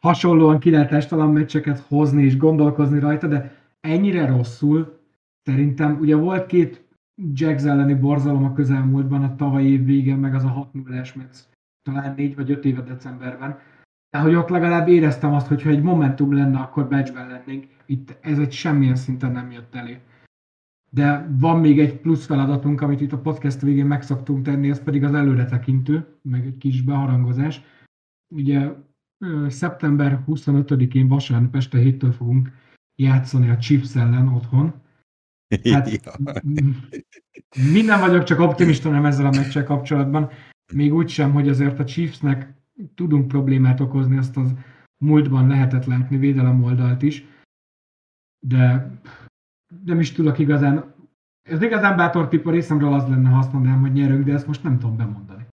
hasonlóan 0.04 0.58
kilátástalan 0.58 1.32
meccseket 1.32 1.78
hozni 1.78 2.24
és 2.24 2.36
gondolkozni 2.36 2.98
rajta, 2.98 3.26
de 3.26 3.56
ennyire 3.80 4.26
rosszul 4.26 4.98
szerintem, 5.42 5.98
ugye 6.00 6.16
volt 6.16 6.46
két 6.46 6.84
Jacks 7.32 7.64
elleni 7.64 7.94
borzalom 7.94 8.44
a 8.44 8.52
közelmúltban, 8.52 9.22
a 9.22 9.36
tavalyi 9.36 9.70
év 9.70 9.84
végén, 9.84 10.16
meg 10.16 10.34
az 10.34 10.44
a 10.44 10.48
6 10.48 10.72
0 10.72 11.02
meccs, 11.14 11.36
talán 11.82 12.14
4 12.16 12.34
vagy 12.34 12.50
5 12.50 12.64
éve 12.64 12.82
decemberben. 12.82 13.58
De 14.10 14.18
hogy 14.20 14.34
ott 14.34 14.48
legalább 14.48 14.88
éreztem 14.88 15.34
azt, 15.34 15.46
hogy 15.46 15.62
ha 15.62 15.68
egy 15.68 15.82
momentum 15.82 16.32
lenne, 16.32 16.58
akkor 16.58 16.88
becsben 16.88 17.28
lennénk. 17.28 17.66
Itt 17.86 18.16
ez 18.20 18.38
egy 18.38 18.52
semmilyen 18.52 18.96
szinten 18.96 19.32
nem 19.32 19.50
jött 19.50 19.74
elő. 19.74 19.98
De 20.90 21.28
van 21.38 21.60
még 21.60 21.80
egy 21.80 22.00
plusz 22.00 22.26
feladatunk, 22.26 22.80
amit 22.80 23.00
itt 23.00 23.12
a 23.12 23.18
podcast 23.18 23.60
végén 23.60 23.86
meg 23.86 24.02
szoktunk 24.02 24.44
tenni, 24.44 24.70
ez 24.70 24.82
pedig 24.82 25.04
az 25.04 25.14
előretekintő, 25.14 26.06
meg 26.22 26.46
egy 26.46 26.58
kis 26.58 26.82
beharangozás 26.82 27.62
ugye 28.34 28.72
szeptember 29.48 30.24
25-én 30.26 31.08
vasárnap 31.08 31.56
este 31.56 31.78
héttől 31.78 32.12
fogunk 32.12 32.50
játszani 32.94 33.48
a 33.48 33.56
Chiefs 33.56 33.96
ellen 33.96 34.28
otthon. 34.28 34.82
Hát, 35.70 36.00
minden 37.72 38.00
vagyok 38.00 38.22
csak 38.24 38.40
optimista 38.40 38.90
nem 38.90 39.04
ezzel 39.04 39.26
a 39.26 39.30
meccsel 39.30 39.64
kapcsolatban. 39.64 40.30
Még 40.72 40.94
úgy 40.94 41.08
sem, 41.08 41.32
hogy 41.32 41.48
azért 41.48 41.78
a 41.78 41.84
Chiefsnek 41.84 42.54
tudunk 42.94 43.28
problémát 43.28 43.80
okozni, 43.80 44.16
azt 44.16 44.36
az 44.36 44.54
múltban 45.04 45.46
lehetett 45.48 45.84
látni 45.84 46.16
védelem 46.16 46.62
oldalt 46.62 47.02
is. 47.02 47.24
De 48.46 48.92
nem 49.84 50.00
is 50.00 50.12
tudok 50.12 50.38
igazán, 50.38 50.94
ez 51.42 51.62
igazán 51.62 51.96
bátor 51.96 52.28
tipp 52.28 52.46
a 52.46 52.50
részemről 52.50 52.92
az 52.92 53.08
lenne, 53.08 53.28
ha 53.28 53.38
azt 53.38 53.52
mondanám, 53.52 53.80
hogy 53.80 53.92
nyerünk, 53.92 54.24
de 54.24 54.32
ezt 54.32 54.46
most 54.46 54.62
nem 54.62 54.78
tudom 54.78 54.96
bemondani. 54.96 55.43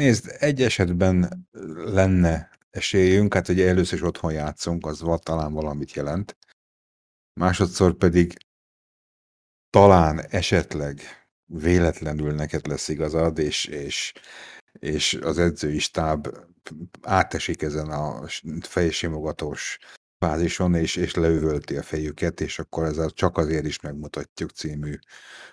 Nézd, 0.00 0.36
egy 0.38 0.62
esetben 0.62 1.48
lenne 1.74 2.50
esélyünk, 2.70 3.34
hát 3.34 3.48
ugye 3.48 3.68
először 3.68 3.98
is 3.98 4.04
otthon 4.04 4.32
játszunk, 4.32 4.86
az 4.86 5.04
talán 5.22 5.52
valamit 5.52 5.92
jelent. 5.92 6.36
Másodszor 7.40 7.94
pedig 7.94 8.34
talán 9.70 10.20
esetleg 10.20 11.00
véletlenül 11.44 12.34
neked 12.34 12.66
lesz 12.66 12.88
igazad, 12.88 13.38
és, 13.38 13.64
és, 13.64 14.12
és 14.72 15.14
az 15.14 15.38
edzői 15.38 15.78
stáb 15.78 16.28
átesik 17.02 17.62
ezen 17.62 17.90
a 17.90 18.24
fejsimogatós 18.60 19.78
fázison, 20.20 20.74
és, 20.74 20.96
és 20.96 21.14
leüvölti 21.14 21.76
a 21.76 21.82
fejüket, 21.82 22.40
és 22.40 22.58
akkor 22.58 22.84
ez 22.84 22.98
a 22.98 23.10
csak 23.10 23.38
azért 23.38 23.66
is 23.66 23.80
megmutatjuk 23.80 24.50
című 24.50 24.94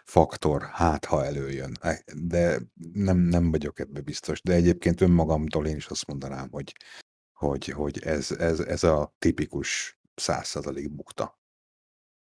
faktor, 0.04 0.62
hát 0.72 1.06
ha 1.06 1.26
előjön. 1.26 1.72
De 2.16 2.60
nem, 2.94 3.18
nem 3.18 3.52
vagyok 3.52 3.80
ebbe 3.80 4.02
biztos. 4.02 4.42
De 4.42 4.54
egyébként 4.54 5.02
önmagamtól 5.02 5.68
én 5.68 5.76
is 5.76 5.88
azt 5.88 6.08
mondanám, 6.08 6.48
hogy, 6.52 6.74
hogy, 7.34 7.68
hogy 7.68 8.00
ez, 8.04 8.32
ez, 8.32 8.60
ez 8.60 8.84
a 8.84 9.16
tipikus 9.20 10.00
százszerzalék 10.16 10.96
bukta, 10.96 11.40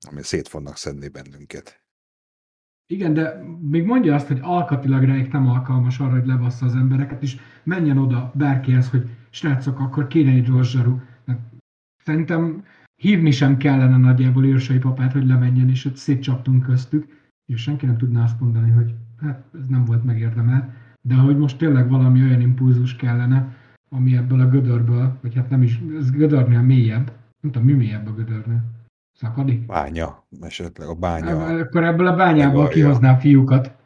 ami 0.09 0.23
szét 0.23 0.49
fognak 0.49 0.77
szedni 0.77 1.09
bennünket. 1.09 1.81
Igen, 2.87 3.15
de 3.15 3.43
még 3.61 3.85
mondja 3.85 4.15
azt, 4.15 4.27
hogy 4.27 4.39
alkatilag 4.43 5.05
Reik 5.05 5.33
nem 5.33 5.49
alkalmas 5.49 5.99
arra, 5.99 6.11
hogy 6.11 6.27
levassza 6.27 6.67
az 6.67 6.75
embereket, 6.75 7.23
és 7.23 7.37
menjen 7.65 7.99
oda 7.99 8.33
bárkihez, 8.35 8.91
hogy 8.91 9.11
srácok, 9.31 9.79
akkor 9.79 10.07
kéne 10.07 10.31
egy 10.31 10.49
zsaru. 10.63 10.99
Szerintem 12.05 12.65
hívni 12.97 13.31
sem 13.31 13.57
kellene 13.57 13.97
nagyjából 13.97 14.47
őrsai 14.47 14.79
papát, 14.79 15.13
hogy 15.13 15.27
lemenjen, 15.27 15.69
és 15.69 15.85
ott 15.85 15.97
szétcsaptunk 15.97 16.63
köztük, 16.63 17.07
és 17.47 17.63
senki 17.63 17.87
nem 17.87 17.97
tudná 17.97 18.23
azt 18.23 18.41
mondani, 18.41 18.71
hogy 18.71 18.95
hát 19.21 19.45
ez 19.55 19.67
nem 19.69 19.85
volt 19.85 20.05
megérdemelt, 20.05 20.65
de 21.01 21.15
hogy 21.15 21.39
most 21.39 21.59
tényleg 21.59 21.89
valami 21.89 22.23
olyan 22.23 22.41
impulzus 22.41 22.97
kellene, 22.97 23.57
ami 23.91 24.17
ebből 24.17 24.41
a 24.41 24.49
gödörből, 24.49 25.19
vagy 25.21 25.35
hát 25.35 25.51
nem 25.51 25.63
is, 25.63 25.81
ez 25.99 26.11
gödörnél 26.11 26.63
mélyebb, 26.63 27.13
nem 27.41 27.53
tudom, 27.53 27.67
mi 27.67 27.73
mélyebb 27.73 28.07
a 28.07 28.15
gödörnél? 28.15 28.65
Szakadik? 29.13 29.67
Bánya, 29.67 30.25
esetleg 30.41 30.89
a 30.89 30.95
bánya. 30.95 31.39
Hát, 31.39 31.61
akkor 31.61 31.85
ebből 31.85 32.07
a 32.07 32.17
bányából 32.17 32.69
kihozná 32.69 33.13
a 33.13 33.17
fiúkat, 33.17 33.77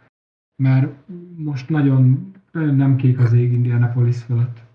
mert 0.62 0.92
most 1.36 1.68
nagyon, 1.68 2.32
nagyon 2.52 2.74
nem 2.74 2.96
kék 2.96 3.18
az 3.18 3.32
ég 3.32 3.52
Indianapolis 3.52 4.22
fölött. 4.22 4.65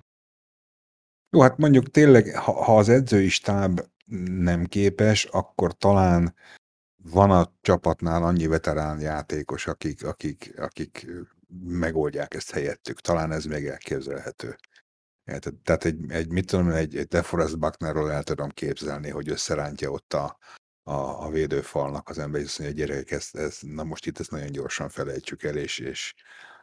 Jó, 1.33 1.41
hát 1.41 1.57
mondjuk 1.57 1.91
tényleg, 1.91 2.35
ha, 2.35 2.63
ha 2.63 2.77
az 2.77 2.89
edzői 2.89 3.29
stáb 3.29 3.81
nem 4.25 4.65
képes, 4.65 5.25
akkor 5.25 5.73
talán 5.73 6.35
van 7.03 7.31
a 7.31 7.53
csapatnál 7.61 8.23
annyi 8.23 8.47
veterán 8.47 8.99
játékos, 8.99 9.67
akik, 9.67 10.05
akik, 10.05 10.53
akik 10.57 11.07
megoldják 11.63 12.33
ezt 12.33 12.51
helyettük. 12.51 12.99
Talán 12.99 13.31
ez 13.31 13.45
még 13.45 13.65
elképzelhető. 13.65 14.55
Tehát 15.63 15.85
egy, 15.85 16.11
egy 16.11 16.31
mit 16.31 16.45
tudom, 16.45 16.69
egy, 16.69 16.95
egy 16.97 17.07
DeForest 17.07 17.59
Bucknerről 17.59 18.11
el 18.11 18.23
tudom 18.23 18.49
képzelni, 18.49 19.09
hogy 19.09 19.29
összerántja 19.29 19.89
ott 19.89 20.13
a, 20.13 20.37
a, 20.83 21.25
a 21.25 21.29
védőfalnak 21.29 22.09
az 22.09 22.19
ember, 22.19 22.41
és 22.41 22.47
azt 22.47 22.57
hogy 22.57 22.73
gyerekek, 22.73 23.11
ez, 23.11 23.29
ez, 23.31 23.57
na 23.61 23.83
most 23.83 24.05
itt 24.05 24.19
ezt 24.19 24.31
nagyon 24.31 24.51
gyorsan 24.51 24.89
felejtsük 24.89 25.43
el, 25.43 25.57
és, 25.57 25.79
és 25.79 26.13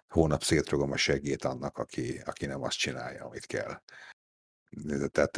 hónap 0.09 0.43
szétrogom 0.43 0.93
a 0.93 0.97
segét 0.97 1.45
annak, 1.45 1.79
aki, 1.79 2.21
aki 2.25 2.47
nem 2.47 2.63
azt 2.63 2.79
csinálja, 2.79 3.25
amit 3.25 3.47
kell. 3.47 3.81
Tehát 5.11 5.37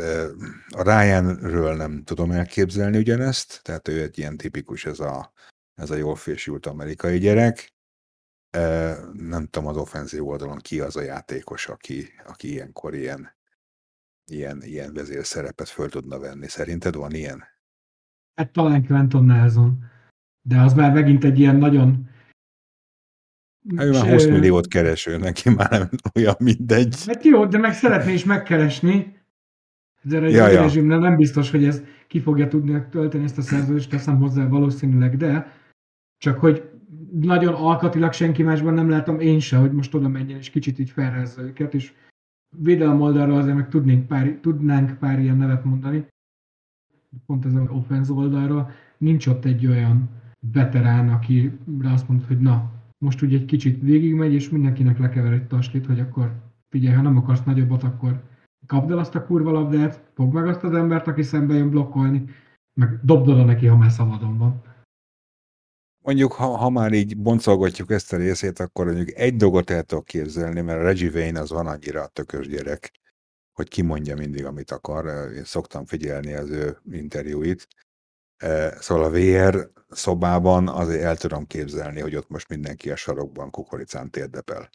a 0.68 0.82
Ryanről 0.82 1.76
nem 1.76 2.02
tudom 2.04 2.30
elképzelni 2.30 2.98
ugyanezt, 2.98 3.60
tehát 3.62 3.88
ő 3.88 4.02
egy 4.02 4.18
ilyen 4.18 4.36
tipikus, 4.36 4.86
ez 4.86 5.00
a, 5.00 5.32
ez 5.74 5.90
a 5.90 5.94
jól 5.94 6.16
fésült 6.16 6.66
amerikai 6.66 7.18
gyerek. 7.18 7.74
Nem 9.12 9.46
tudom 9.50 9.68
az 9.68 9.76
offenzív 9.76 10.26
oldalon 10.26 10.58
ki 10.58 10.80
az 10.80 10.96
a 10.96 11.02
játékos, 11.02 11.66
aki, 11.66 12.08
aki 12.26 12.50
ilyenkor 12.52 12.94
ilyen, 12.94 13.36
ilyen, 14.24 14.62
ilyen 14.62 14.94
vezérszerepet 14.94 15.68
föl 15.68 15.88
tudna 15.88 16.18
venni. 16.18 16.48
Szerinted 16.48 16.94
van 16.94 17.14
ilyen? 17.14 17.44
Hát 18.34 18.52
talán 18.52 18.86
Quentin 18.86 19.24
Nelson. 19.24 19.84
De 20.42 20.60
az 20.60 20.72
már 20.72 20.92
megint 20.92 21.24
egy 21.24 21.38
ilyen 21.38 21.56
nagyon... 21.56 22.08
Hát 23.76 23.86
ő 23.86 23.90
már 23.90 24.10
20 24.10 24.24
milliót 24.26 24.68
kereső, 24.68 25.16
neki 25.16 25.50
már 25.50 25.70
nem 25.70 25.88
olyan 26.14 26.34
mindegy. 26.38 27.04
Hát 27.06 27.24
jó, 27.24 27.46
de 27.46 27.58
meg 27.58 27.72
szeretné 27.72 28.12
is 28.12 28.24
megkeresni. 28.24 29.19
De 30.02 30.22
egy 30.22 30.32
ja, 30.32 30.48
ja. 30.48 30.60
rezsimnél 30.60 30.98
nem 30.98 31.16
biztos, 31.16 31.50
hogy 31.50 31.64
ez 31.64 31.82
ki 32.06 32.20
fogja 32.20 32.48
tudni 32.48 32.82
tölteni 32.90 33.24
ezt 33.24 33.38
a 33.38 33.42
szerződést, 33.42 33.90
teszem 33.90 34.16
hozzá 34.16 34.48
valószínűleg, 34.48 35.16
de 35.16 35.52
csak 36.18 36.38
hogy 36.38 36.70
nagyon 37.12 37.54
alkatilag 37.54 38.12
senki 38.12 38.42
másban 38.42 38.74
nem 38.74 38.88
látom 38.88 39.20
én 39.20 39.40
se, 39.40 39.56
hogy 39.56 39.72
most 39.72 39.94
oda 39.94 40.08
menjen 40.08 40.38
és 40.38 40.50
kicsit 40.50 40.78
így 40.78 40.90
felrezze 40.90 41.42
őket, 41.42 41.74
és 41.74 41.92
védelem 42.56 43.00
oldalról 43.00 43.38
azért 43.38 43.56
meg 43.56 43.68
tudnénk 43.68 44.06
pár, 44.06 44.38
tudnánk 44.40 44.98
pár 44.98 45.18
ilyen 45.18 45.36
nevet 45.36 45.64
mondani, 45.64 46.06
pont 47.26 47.44
ez 47.44 47.54
az 47.54 47.68
offense 47.68 48.12
oldalról, 48.12 48.70
nincs 48.98 49.26
ott 49.26 49.44
egy 49.44 49.66
olyan 49.66 50.08
veterán, 50.52 51.08
aki 51.08 51.58
azt 51.82 52.08
mondta, 52.08 52.26
hogy 52.26 52.40
na, 52.40 52.72
most 52.98 53.22
úgy 53.22 53.34
egy 53.34 53.44
kicsit 53.44 53.82
végigmegy, 53.82 54.32
és 54.32 54.48
mindenkinek 54.48 54.98
lekever 54.98 55.32
egy 55.32 55.46
taslit, 55.46 55.86
hogy 55.86 56.00
akkor 56.00 56.32
figyelj, 56.68 56.94
ha 56.94 57.02
nem 57.02 57.16
akarsz 57.16 57.44
nagyobbat, 57.44 57.82
akkor 57.82 58.22
kapd 58.70 58.90
el 58.90 58.98
azt 58.98 59.14
a 59.14 59.24
kurva 59.24 59.50
labdát, 59.50 60.00
fogd 60.14 60.32
meg 60.32 60.46
azt 60.46 60.62
az 60.62 60.74
embert, 60.74 61.06
aki 61.06 61.22
szembe 61.22 61.54
jön 61.54 61.70
blokkolni, 61.70 62.24
meg 62.74 62.98
dobd 63.02 63.28
oda 63.28 63.44
neki, 63.44 63.66
ha 63.66 63.76
már 63.76 63.90
szabadon 63.90 64.38
van. 64.38 64.62
Mondjuk, 66.04 66.32
ha, 66.32 66.56
ha 66.56 66.70
már 66.70 66.92
így 66.92 67.16
boncolgatjuk 67.16 67.90
ezt 67.90 68.12
a 68.12 68.16
részét, 68.16 68.58
akkor 68.58 68.86
mondjuk 68.86 69.14
egy 69.14 69.36
dolgot 69.36 69.70
el 69.70 69.82
tudok 69.82 70.04
képzelni, 70.04 70.60
mert 70.60 70.82
Reggie 70.82 71.10
Wayne 71.10 71.40
az 71.40 71.50
van 71.50 71.66
annyira 71.66 72.02
a 72.02 72.06
tökös 72.06 72.48
gyerek, 72.48 72.90
hogy 73.52 73.68
kimondja 73.68 74.16
mindig, 74.16 74.44
amit 74.44 74.70
akar. 74.70 75.32
Én 75.32 75.44
szoktam 75.44 75.84
figyelni 75.84 76.32
az 76.32 76.50
ő 76.50 76.78
interjúit. 76.90 77.68
Szóval 78.78 79.04
a 79.04 79.10
VR 79.10 79.70
szobában 79.88 80.68
azért 80.68 81.02
el 81.02 81.16
tudom 81.16 81.46
képzelni, 81.46 82.00
hogy 82.00 82.16
ott 82.16 82.28
most 82.28 82.48
mindenki 82.48 82.90
a 82.90 82.96
sarokban 82.96 83.50
kukoricán 83.50 84.10
térdepel. 84.10 84.70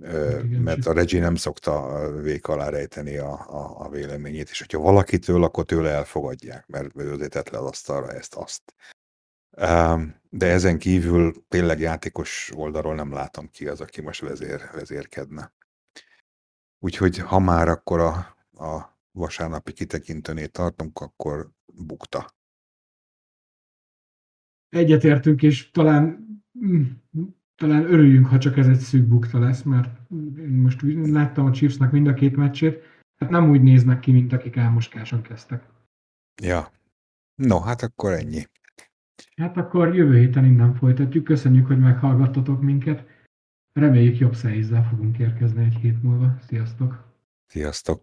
Igen, 0.00 0.46
mert 0.46 0.86
a 0.86 0.92
Reggie 0.92 1.20
nem 1.20 1.34
szokta 1.34 2.08
vék 2.20 2.46
alá 2.46 2.68
rejteni 2.68 3.16
a, 3.16 3.32
a, 3.32 3.84
a 3.84 3.88
véleményét, 3.88 4.50
és 4.50 4.58
hogyha 4.58 4.78
valakitől, 4.78 5.44
akkor 5.44 5.64
tőle 5.64 5.90
elfogadják, 5.90 6.66
mert 6.66 6.96
ő 6.96 7.28
tett 7.28 7.48
le 7.48 7.58
az 7.58 7.64
asztalra 7.64 8.12
ezt-azt. 8.12 8.74
De 10.30 10.46
ezen 10.46 10.78
kívül 10.78 11.44
tényleg 11.48 11.80
játékos 11.80 12.52
oldalról 12.54 12.94
nem 12.94 13.12
látom 13.12 13.50
ki 13.50 13.68
az, 13.68 13.80
aki 13.80 14.00
most 14.00 14.20
vezér, 14.20 14.60
vezérkedne. 14.72 15.52
Úgyhogy 16.78 17.18
ha 17.18 17.38
már 17.38 17.68
akkor 17.68 18.00
a, 18.00 18.14
a 18.64 18.98
vasárnapi 19.12 19.72
kitekintőnél 19.72 20.48
tartunk, 20.48 21.00
akkor 21.00 21.50
bukta. 21.66 22.34
Egyetértünk, 24.68 25.42
és 25.42 25.70
talán 25.70 26.26
mm, 26.64 26.84
talán 27.62 27.92
örüljünk, 27.92 28.26
ha 28.26 28.38
csak 28.38 28.56
ez 28.56 28.68
egy 28.68 28.78
szűk 28.78 29.06
bukta 29.06 29.38
lesz, 29.38 29.62
mert 29.62 30.10
én 30.38 30.48
most 30.48 30.82
láttam 31.10 31.46
a 31.46 31.50
Chiefsnak 31.50 31.92
mind 31.92 32.06
a 32.06 32.14
két 32.14 32.36
meccsét, 32.36 32.82
hát 33.16 33.30
nem 33.30 33.50
úgy 33.50 33.62
néznek 33.62 34.00
ki, 34.00 34.12
mint 34.12 34.32
akik 34.32 34.56
elmoskáson 34.56 35.22
kezdtek. 35.22 35.64
Ja. 36.42 36.72
No, 37.34 37.60
hát 37.60 37.82
akkor 37.82 38.12
ennyi. 38.12 38.46
Hát 39.36 39.56
akkor 39.56 39.94
jövő 39.94 40.18
héten 40.18 40.44
innen 40.44 40.74
folytatjuk. 40.74 41.24
Köszönjük, 41.24 41.66
hogy 41.66 41.78
meghallgattatok 41.78 42.62
minket. 42.62 43.06
Reméljük 43.72 44.18
jobb 44.18 44.34
szerízzel 44.34 44.88
fogunk 44.88 45.18
érkezni 45.18 45.64
egy 45.64 45.74
hét 45.74 46.02
múlva. 46.02 46.38
Sziasztok! 46.46 47.04
Sziasztok! 47.46 48.02